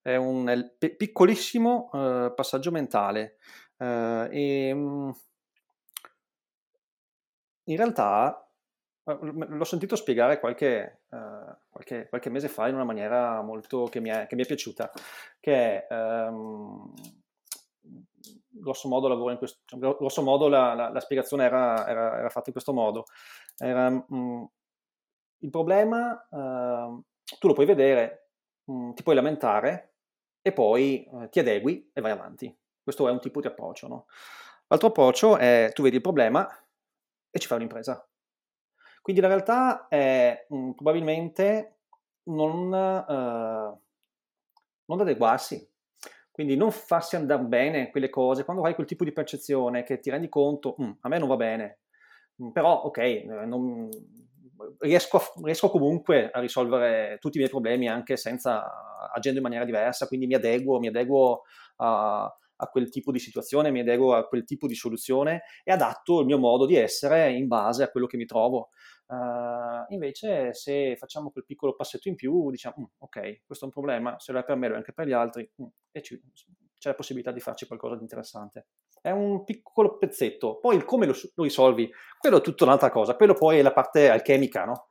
[0.00, 3.36] è un piccolissimo uh, passaggio mentale
[3.76, 5.12] uh, e um,
[7.64, 8.47] in realtà
[9.14, 11.02] l'ho sentito spiegare qualche,
[11.70, 14.90] qualche, qualche, mese fa in una maniera molto che mi è, che mi è piaciuta,
[15.40, 16.92] che um,
[18.48, 22.52] grosso modo, questo, cioè, grosso modo la, la, la spiegazione era, era, era, fatta in
[22.52, 23.04] questo modo.
[23.56, 24.48] Era, um,
[25.38, 26.26] il problema
[27.38, 28.30] tu lo puoi vedere,
[28.64, 29.92] ti puoi lamentare,
[30.48, 32.54] e poi eh, ti adegui e vai avanti.
[32.82, 33.86] Questo è un tipo di approccio.
[33.86, 34.06] No?
[34.68, 36.48] L'altro approccio è tu vedi il problema
[37.30, 38.07] e ci fai un'impresa.
[39.02, 41.76] Quindi la realtà è mh, mm, probabilmente
[42.24, 43.80] non, uh,
[44.84, 45.66] non adeguarsi,
[46.30, 50.10] quindi non farsi andare bene quelle cose, quando hai quel tipo di percezione che ti
[50.10, 51.80] rendi conto, mm, a me non va bene,
[52.42, 53.88] mm, però ok, eh, non,
[54.78, 60.06] riesco, riesco, comunque a risolvere tutti i miei problemi anche senza agendo in maniera diversa,
[60.06, 61.42] quindi mi adeguo, mi adeguo
[61.76, 66.20] a, a quel tipo di situazione, mi adeguo a quel tipo di soluzione e adatto
[66.20, 68.70] il mio modo di essere in base a quello che mi trovo.
[69.06, 73.72] Uh, invece, se facciamo quel piccolo passetto in più, diciamo, mm, ok, questo è un
[73.72, 76.20] problema, se lo è per me, lo è anche per gli altri, mm, e ci,
[76.78, 78.66] c'è la possibilità di farci qualcosa di interessante
[79.00, 80.58] è un piccolo pezzetto.
[80.58, 83.72] Poi il come lo, lo, risolvi, quello è tutta un'altra cosa, quello poi è la
[83.72, 84.88] parte alchemica, no?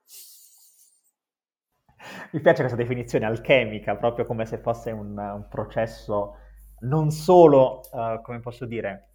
[2.31, 6.35] Mi piace questa definizione alchemica, proprio come se fosse un, un processo
[6.79, 9.09] non solo, uh, come posso dire,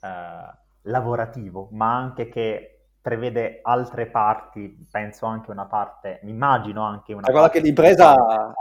[0.00, 7.12] uh, lavorativo, ma anche che prevede altre parti, penso anche una parte, mi immagino anche
[7.12, 7.58] una Guarda parte...
[7.58, 8.14] che l'impresa,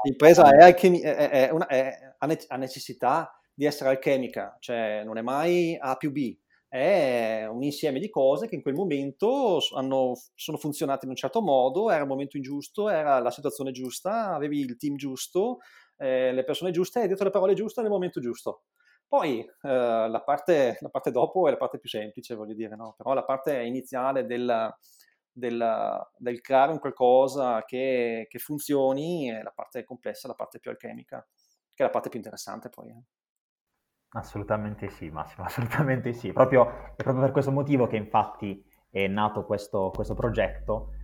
[0.04, 5.22] l'impresa è, alchemi- è, è, una, è, ha necessità di essere alchemica, cioè non è
[5.22, 6.38] mai A più B,
[6.68, 11.42] è un insieme di cose che in quel momento hanno, sono funzionate in un certo
[11.42, 15.60] modo, era il momento giusto, era la situazione giusta, avevi il team giusto,
[15.98, 18.64] eh, le persone giuste, hai detto le parole giuste nel momento giusto.
[19.08, 22.96] Poi eh, la, parte, la, parte, dopo è la parte più semplice, voglio dire, no?
[22.98, 24.74] però la parte iniziale del,
[25.32, 30.72] del, del creare un qualcosa che, che funzioni è la parte complessa, la parte più
[30.72, 31.26] alchemica.
[31.74, 32.90] che è la parte più interessante poi.
[32.90, 33.04] Eh.
[34.16, 36.32] Assolutamente sì, Massimo, assolutamente sì.
[36.34, 40.95] Proprio, è proprio per questo motivo che infatti è nato questo, questo progetto,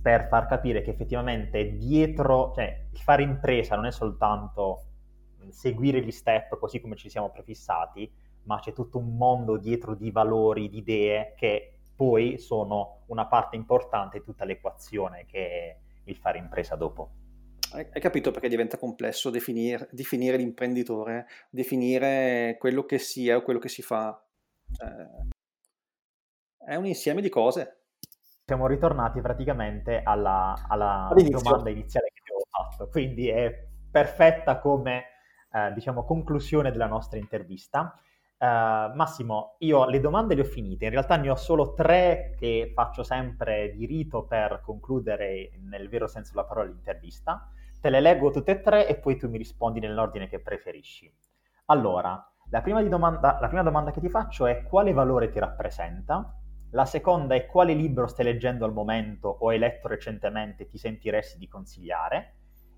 [0.00, 4.84] per far capire che effettivamente dietro, cioè fare impresa non è soltanto
[5.48, 8.10] seguire gli step così come ci siamo prefissati,
[8.44, 13.56] ma c'è tutto un mondo dietro di valori, di idee che poi sono una parte
[13.56, 17.10] importante di tutta l'equazione che è il fare impresa dopo.
[17.72, 23.60] Hai capito perché diventa complesso definire, definire l'imprenditore, definire quello che si è o quello
[23.60, 24.20] che si fa.
[24.70, 25.28] Eh,
[26.66, 27.79] è un insieme di cose.
[28.50, 35.04] Siamo ritornati praticamente alla, alla domanda iniziale che abbiamo fatto, quindi è perfetta come
[35.52, 37.96] eh, diciamo, conclusione della nostra intervista.
[38.38, 42.72] Uh, Massimo, io le domande le ho finite, in realtà ne ho solo tre che
[42.74, 47.48] faccio sempre di rito per concludere nel vero senso della parola l'intervista.
[47.80, 51.08] Te le leggo tutte e tre e poi tu mi rispondi nell'ordine che preferisci.
[51.66, 56.34] Allora, la prima, domanda, la prima domanda che ti faccio è quale valore ti rappresenta?
[56.72, 60.78] La seconda è quale libro stai leggendo al momento o hai letto recentemente e ti
[60.78, 62.34] sentiresti di consigliare?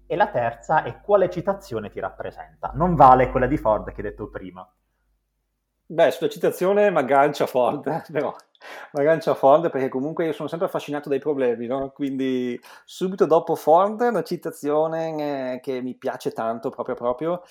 [0.07, 2.72] E la terza è quale citazione ti rappresenta?
[2.74, 4.66] Non vale quella di Ford che hai detto prima.
[5.84, 8.34] Beh, sulla citazione mi aggancia Ford, però
[8.93, 11.90] mi aggancia Ford perché comunque io sono sempre affascinato dai problemi, no?
[11.90, 17.43] Quindi subito dopo Ford una citazione eh, che mi piace tanto proprio proprio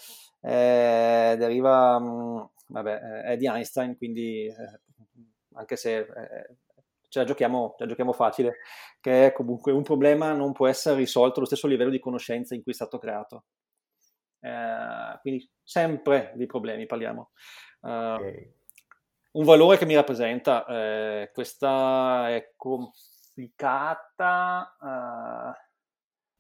[0.42, 4.80] eh, deriva, mm, vabbè, eh, è di Einstein, quindi eh,
[5.54, 6.56] anche se eh,
[7.08, 8.58] ce la, giochiamo, ce la giochiamo facile,
[9.00, 12.72] che comunque un problema non può essere risolto allo stesso livello di conoscenza in cui
[12.72, 13.46] è stato creato.
[14.40, 17.32] Eh, quindi sempre di problemi parliamo.
[17.82, 18.54] Uh, okay.
[19.32, 23.86] Un valore che mi rappresenta, eh, questa è complicata,
[24.80, 25.52] uh,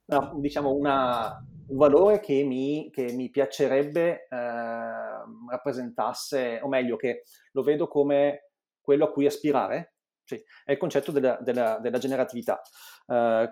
[0.05, 7.24] no, diciamo una, un valore che mi, che mi piacerebbe uh, rappresentasse, o meglio, che
[7.53, 8.51] lo vedo come
[8.82, 12.62] quello a cui aspirare, sì, è il concetto della, della, della generatività.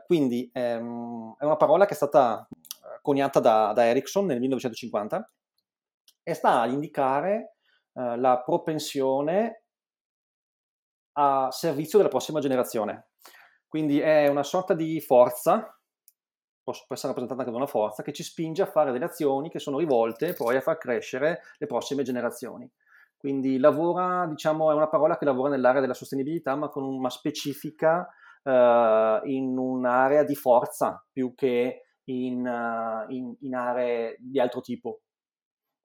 [0.05, 2.47] quindi ehm, è una parola che è stata
[3.01, 5.31] coniata da, da Ericsson nel 1950
[6.23, 7.55] e sta ad indicare
[7.93, 9.63] eh, la propensione
[11.13, 13.09] a servizio della prossima generazione.
[13.67, 15.77] Quindi è una sorta di forza,
[16.63, 19.59] può essere rappresentata anche da una forza, che ci spinge a fare delle azioni che
[19.59, 22.69] sono rivolte poi a far crescere le prossime generazioni.
[23.19, 28.07] Quindi lavora, diciamo, è una parola che lavora nell'area della sostenibilità, ma con una specifica
[28.43, 35.01] uh, in un'area di forza più che in, uh, in, in aree di altro tipo.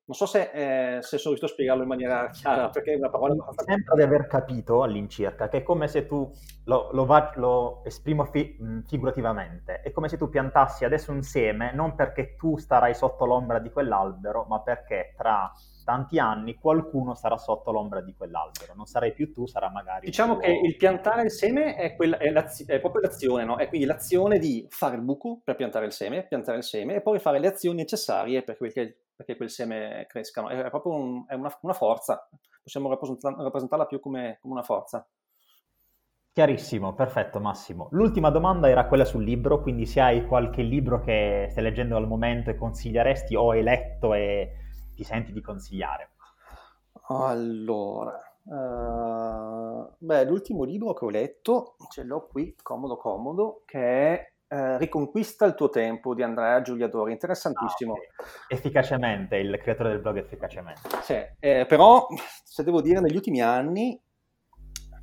[0.07, 3.11] Non so se, eh, se, sono riuscito a spiegarlo in maniera chiara, perché è una
[3.11, 3.35] parola...
[3.57, 6.31] Sembra di aver capito all'incirca che è come se tu,
[6.67, 8.57] lo, lo, va, lo esprimo fi,
[8.87, 13.59] figurativamente, è come se tu piantassi adesso un seme, non perché tu starai sotto l'ombra
[13.59, 15.51] di quell'albero, ma perché tra
[15.85, 20.07] tanti anni qualcuno sarà sotto l'ombra di quell'albero, non sarai più tu, sarà magari...
[20.07, 23.57] Diciamo che il piantare il seme è, quella, è, è, proprio l'azione, no?
[23.57, 27.01] È quindi l'azione di fare il buco per piantare il seme, piantare il seme e
[27.03, 28.73] poi fare le azioni necessarie per quel,
[29.15, 30.49] perché quel seme crescano.
[30.49, 32.29] È, proprio un, è una, una, forza,
[32.63, 35.07] possiamo rappresentarla più come, come una forza.
[36.33, 37.89] Chiarissimo, perfetto Massimo.
[37.93, 42.09] L'ultima domanda era quella sul libro, quindi se hai qualche libro che stai leggendo al
[42.09, 44.64] momento e consiglieresti o hai letto e
[44.95, 46.11] ti senti di consigliare?
[47.09, 54.33] Allora, uh, beh, l'ultimo libro che ho letto, ce l'ho qui, comodo comodo, che è
[54.55, 57.93] uh, Riconquista il tuo tempo di Andrea Giuliadori, interessantissimo.
[57.93, 58.09] Ah, okay.
[58.49, 60.89] Efficacemente, il creatore del blog Efficacemente.
[61.03, 62.07] Sì, eh, però
[62.43, 64.01] se devo dire negli ultimi anni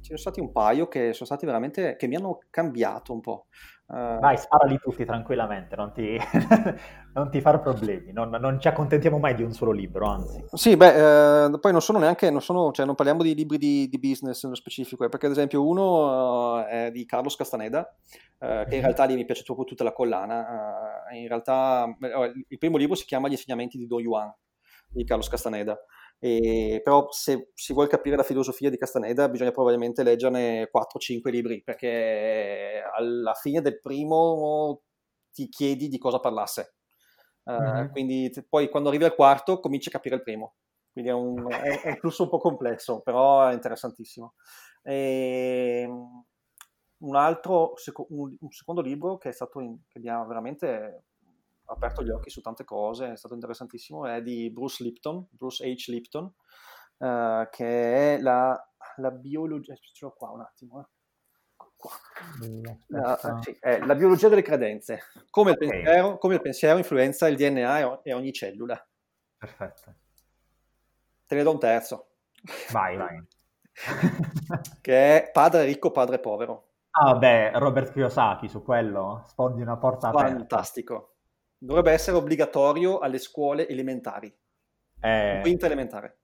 [0.02, 3.22] ce ne sono stati un paio che sono stati veramente, che mi hanno cambiato un
[3.22, 3.46] po'.
[3.92, 6.18] Uh, Vai, sparali tutti tranquillamente, non ti,
[7.14, 10.46] non ti fare problemi, non, non, ci accontentiamo mai di un solo libro, anzi.
[10.54, 13.90] Sì, beh, eh, poi non sono neanche, non, sono, cioè non parliamo di libri di,
[13.90, 18.64] di business nello specifico, eh, perché ad esempio uno uh, è di Carlos Castaneda, uh,
[18.64, 18.82] che in mhm.
[18.82, 21.94] realtà lì mi piace proprio tutta la collana, in realtà
[22.48, 24.34] il primo libro si chiama Gli insegnamenti di Do Yuan,
[24.88, 25.78] di Carlos Castaneda.
[26.24, 31.64] E, però se si vuole capire la filosofia di Castaneda bisogna probabilmente leggerne 4-5 libri
[31.64, 34.84] perché alla fine del primo
[35.32, 36.76] ti chiedi di cosa parlasse.
[37.44, 37.90] Uh, mm-hmm.
[37.90, 40.58] Quindi t- poi quando arrivi al quarto cominci a capire il primo.
[40.92, 44.36] Quindi è un, è, è un flusso un po' complesso, però è interessantissimo.
[44.84, 45.90] E,
[46.98, 47.74] un altro,
[48.10, 51.06] un, un secondo libro che è stato in, che mi ha veramente
[51.74, 55.86] aperto gli occhi su tante cose, è stato interessantissimo, è di Bruce Lipton, Bruce H.
[55.88, 56.26] Lipton,
[56.98, 58.60] uh, che è la,
[58.98, 60.86] la biologia, ce l'ho qua un attimo, eh.
[62.88, 65.00] La, sì, è la biologia delle credenze,
[65.32, 65.68] come, okay.
[65.68, 68.88] il pensiero, come, il pensiero, influenza il DNA e ogni cellula.
[69.38, 69.96] perfetto.
[71.26, 72.10] Te ne do un terzo.
[72.72, 73.26] Vai, vai.
[74.82, 76.68] che è Padre ricco, padre povero.
[76.92, 80.36] Ah, beh, Robert Kiyosaki su quello sfondi una porta aperta.
[80.36, 81.11] Fantastico.
[81.64, 84.36] Dovrebbe essere obbligatorio alle scuole elementari.
[85.00, 86.22] Eh, Quinta elementare.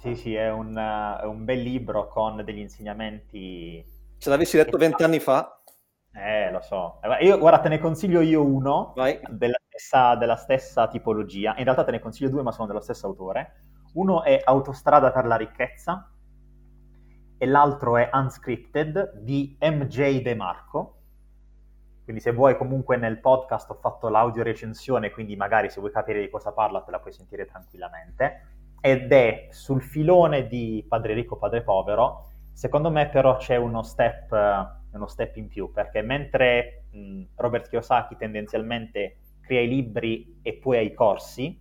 [0.00, 3.84] Sì, sì, è un, è un bel libro con degli insegnamenti.
[4.16, 5.60] Se l'avessi letto vent'anni fa.
[6.12, 7.00] Eh, lo so.
[7.22, 8.92] Io, guarda, te ne consiglio io uno
[9.28, 11.56] della stessa, della stessa tipologia.
[11.56, 13.54] In realtà te ne consiglio due, ma sono dello stesso autore.
[13.94, 16.12] Uno è Autostrada per la ricchezza
[17.36, 20.93] e l'altro è Unscripted di MJ De Marco.
[22.04, 26.20] Quindi se vuoi comunque nel podcast ho fatto l'audio recensione, quindi magari se vuoi capire
[26.20, 28.42] di cosa parla te la puoi sentire tranquillamente.
[28.80, 32.28] Ed è sul filone di Padre ricco, padre povero.
[32.52, 34.30] Secondo me però c'è uno step,
[34.92, 40.76] uno step in più, perché mentre mh, Robert Kiyosaki tendenzialmente crea i libri e poi
[40.76, 41.58] ha i corsi,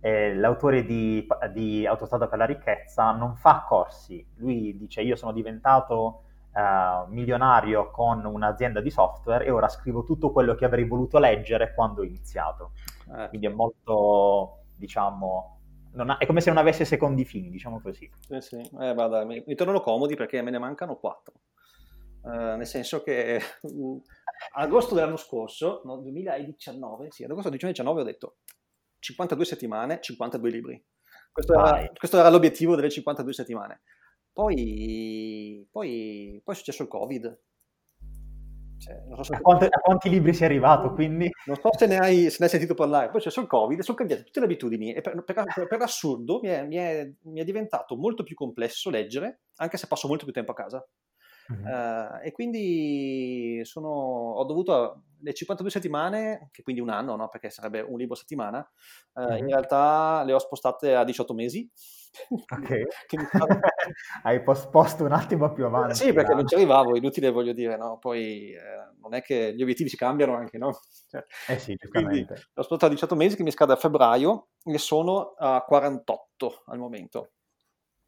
[0.00, 5.32] eh, l'autore di, di, Autostrada per la ricchezza non fa corsi, lui dice io sono
[5.32, 6.23] diventato
[6.54, 11.74] uh, milionario con un'azienda di software e ora scrivo tutto quello che avrei voluto leggere
[11.74, 12.72] quando ho iniziato.
[13.16, 13.28] Eh.
[13.28, 15.60] Quindi è molto, diciamo,
[15.96, 18.10] ha, è come se non avesse secondi fini, diciamo così.
[18.20, 18.56] Sì, sì.
[18.80, 21.34] Eh, vada, mi, mi, tornano comodi perché me ne mancano quattro.
[22.22, 24.02] Uh, nel senso che uh,
[24.54, 28.36] agosto dell'anno scorso, no, 2019, sì, ad agosto 2019 ho detto
[29.00, 30.84] 52 settimane, 52 libri.
[31.30, 33.82] Questo era, questo era, l'obiettivo delle 52 settimane.
[34.34, 37.40] Poi, poi, poi è successo il Covid.
[38.76, 39.34] Cioè, so se...
[39.36, 41.30] a, quanti, a, quanti, libri sei arrivato, quindi?
[41.46, 43.10] Non so se ne hai, se ne hai sentito parlare.
[43.10, 46.40] Poi c'è successo il Covid sono cambiate tutte le abitudini e per, per, per assurdo
[46.42, 50.24] mi è, mi, è, mi è diventato molto più complesso leggere, anche se passo molto
[50.24, 50.84] più tempo a casa.
[51.52, 51.64] Mm-hmm.
[51.64, 57.28] Uh, e quindi sono, ho dovuto le 52 settimane, che quindi un anno, no?
[57.28, 58.68] perché sarebbe un libro a settimana,
[59.12, 59.36] uh, mm-hmm.
[59.36, 61.70] in realtà le ho spostate a 18 mesi.
[62.28, 62.82] Ok,
[64.22, 65.96] hai posposto un attimo più avanti.
[65.96, 67.98] Sì, perché non ci arrivavo, inutile voglio dire, no?
[67.98, 68.60] poi eh,
[69.00, 70.78] non è che gli obiettivi si cambiano anche, no?
[71.14, 72.34] Cioè, eh sì, giustamente.
[72.54, 76.78] L'ho spostato a 18 mesi che mi scade a febbraio e sono a 48 al
[76.78, 77.33] momento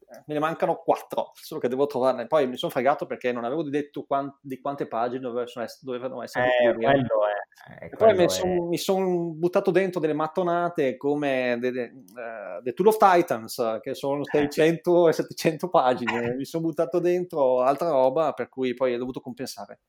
[0.09, 2.27] me ne mancano quattro, solo che devo trovarne.
[2.27, 6.45] Poi mi sono fregato perché non avevo detto quant- di quante pagine dovevano essere.
[6.45, 11.81] Eh, quello è, eh, poi mi sono son buttato dentro delle mattonate come The, the,
[11.81, 16.35] uh, the Tool of Titans, che sono 600 e 700 pagine.
[16.35, 19.79] mi sono buttato dentro altra roba, per cui poi ho dovuto compensare.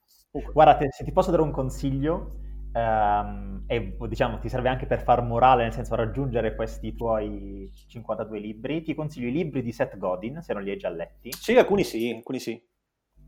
[0.52, 5.22] Guarda, se ti posso dare un consiglio, Um, e diciamo ti serve anche per far
[5.22, 10.40] morale, nel senso raggiungere questi tuoi 52 libri, ti consiglio i libri di Seth Godin,
[10.42, 11.32] se non li hai già letti.
[11.32, 12.62] Sì, alcuni sì, alcuni sì.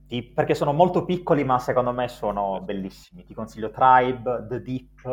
[0.06, 3.24] Ti, perché sono molto piccoli, ma secondo me sono bellissimi.
[3.24, 5.04] Ti consiglio Tribe, The Deep,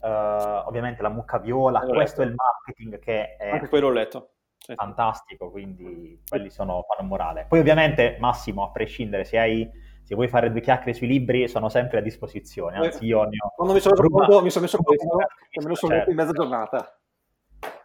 [0.00, 2.22] uh, ovviamente la mucca viola, questo letto.
[2.22, 4.28] è il marketing che è anche quello ho letto.
[4.74, 7.44] Fantastico, quindi quelli sono, fanno morale.
[7.46, 9.68] Poi ovviamente, Massimo, a prescindere se hai
[10.04, 13.52] se vuoi fare due chiacchiere sui libri sono sempre a disposizione, anzi io ne ho...
[13.56, 16.10] Quando mi sono, rubato, mi sono messo questo, me lo sono certo.
[16.10, 16.98] in mezza giornata.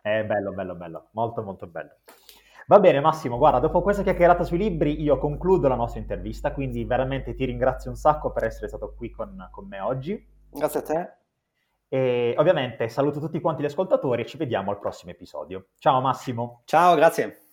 [0.01, 1.91] È bello, bello, bello, molto molto bello.
[2.67, 6.83] Va bene Massimo, guarda, dopo questa chiacchierata sui libri io concludo la nostra intervista, quindi
[6.83, 10.23] veramente ti ringrazio un sacco per essere stato qui con, con me oggi.
[10.51, 11.13] Grazie a te.
[11.87, 15.69] E ovviamente saluto tutti quanti gli ascoltatori e ci vediamo al prossimo episodio.
[15.79, 16.61] Ciao Massimo.
[16.65, 17.48] Ciao, grazie.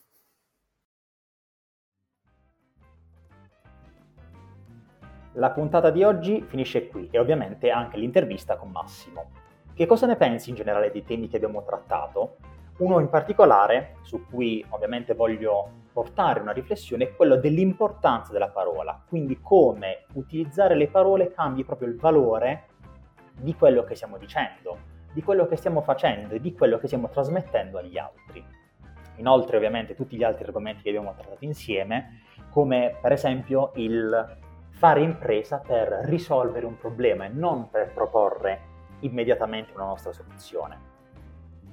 [5.39, 9.33] La puntata di oggi finisce qui e ovviamente anche l'intervista con Massimo.
[9.75, 12.37] Che cosa ne pensi in generale dei temi che abbiamo trattato?
[12.79, 18.99] Uno in particolare, su cui ovviamente voglio portare una riflessione, è quello dell'importanza della parola,
[19.07, 22.69] quindi come utilizzare le parole cambi proprio il valore
[23.39, 24.79] di quello che stiamo dicendo,
[25.13, 28.43] di quello che stiamo facendo e di quello che stiamo trasmettendo agli altri.
[29.17, 34.45] Inoltre ovviamente tutti gli altri argomenti che abbiamo trattato insieme, come per esempio il
[34.77, 38.61] fare impresa per risolvere un problema e non per proporre
[39.01, 40.95] immediatamente una nostra soluzione.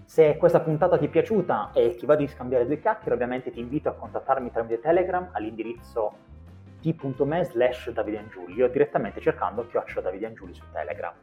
[0.05, 3.59] Se questa puntata ti è piaciuta e ti va di scambiare due chiacchiere, ovviamente ti
[3.59, 6.31] invito a contattarmi tramite Telegram all'indirizzo
[6.79, 11.13] t.me slash davidengiulio direttamente cercando chiocciola davidengiulio su Telegram,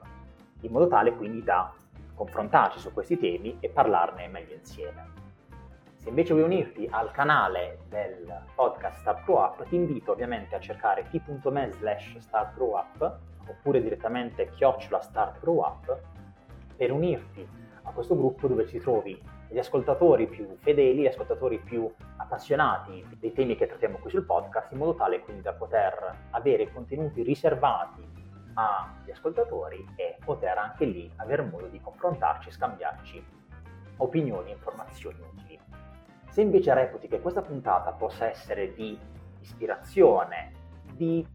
[0.60, 1.72] in modo tale quindi da
[2.14, 5.19] confrontarci su questi temi e parlarne meglio insieme.
[6.01, 10.59] Se invece vuoi unirti al canale del podcast Start Grow Up, ti invito ovviamente a
[10.59, 16.01] cercare t.me slash Start Grow Up oppure direttamente chiocciola Start Grow Up
[16.74, 17.46] per unirti
[17.82, 21.86] a questo gruppo dove ci trovi gli ascoltatori più fedeli, gli ascoltatori più
[22.16, 26.72] appassionati dei temi che trattiamo qui sul podcast, in modo tale quindi da poter avere
[26.72, 28.03] contenuti riservati
[28.55, 33.22] agli ascoltatori e poter anche lì avere modo di confrontarci, scambiarci
[33.98, 35.49] opinioni e informazioni utili.
[36.30, 38.96] Se invece reputi che questa puntata possa essere di
[39.40, 40.52] ispirazione,
[40.92, 41.26] di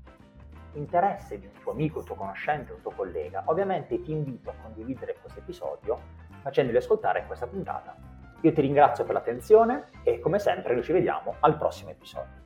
[0.73, 4.53] interesse di un tuo amico, un tuo conoscente, un tuo collega, ovviamente ti invito a
[4.61, 5.99] condividere questo episodio
[6.41, 7.95] facendoli ascoltare questa puntata.
[8.41, 12.44] Io ti ringrazio per l'attenzione e come sempre noi ci vediamo al prossimo episodio.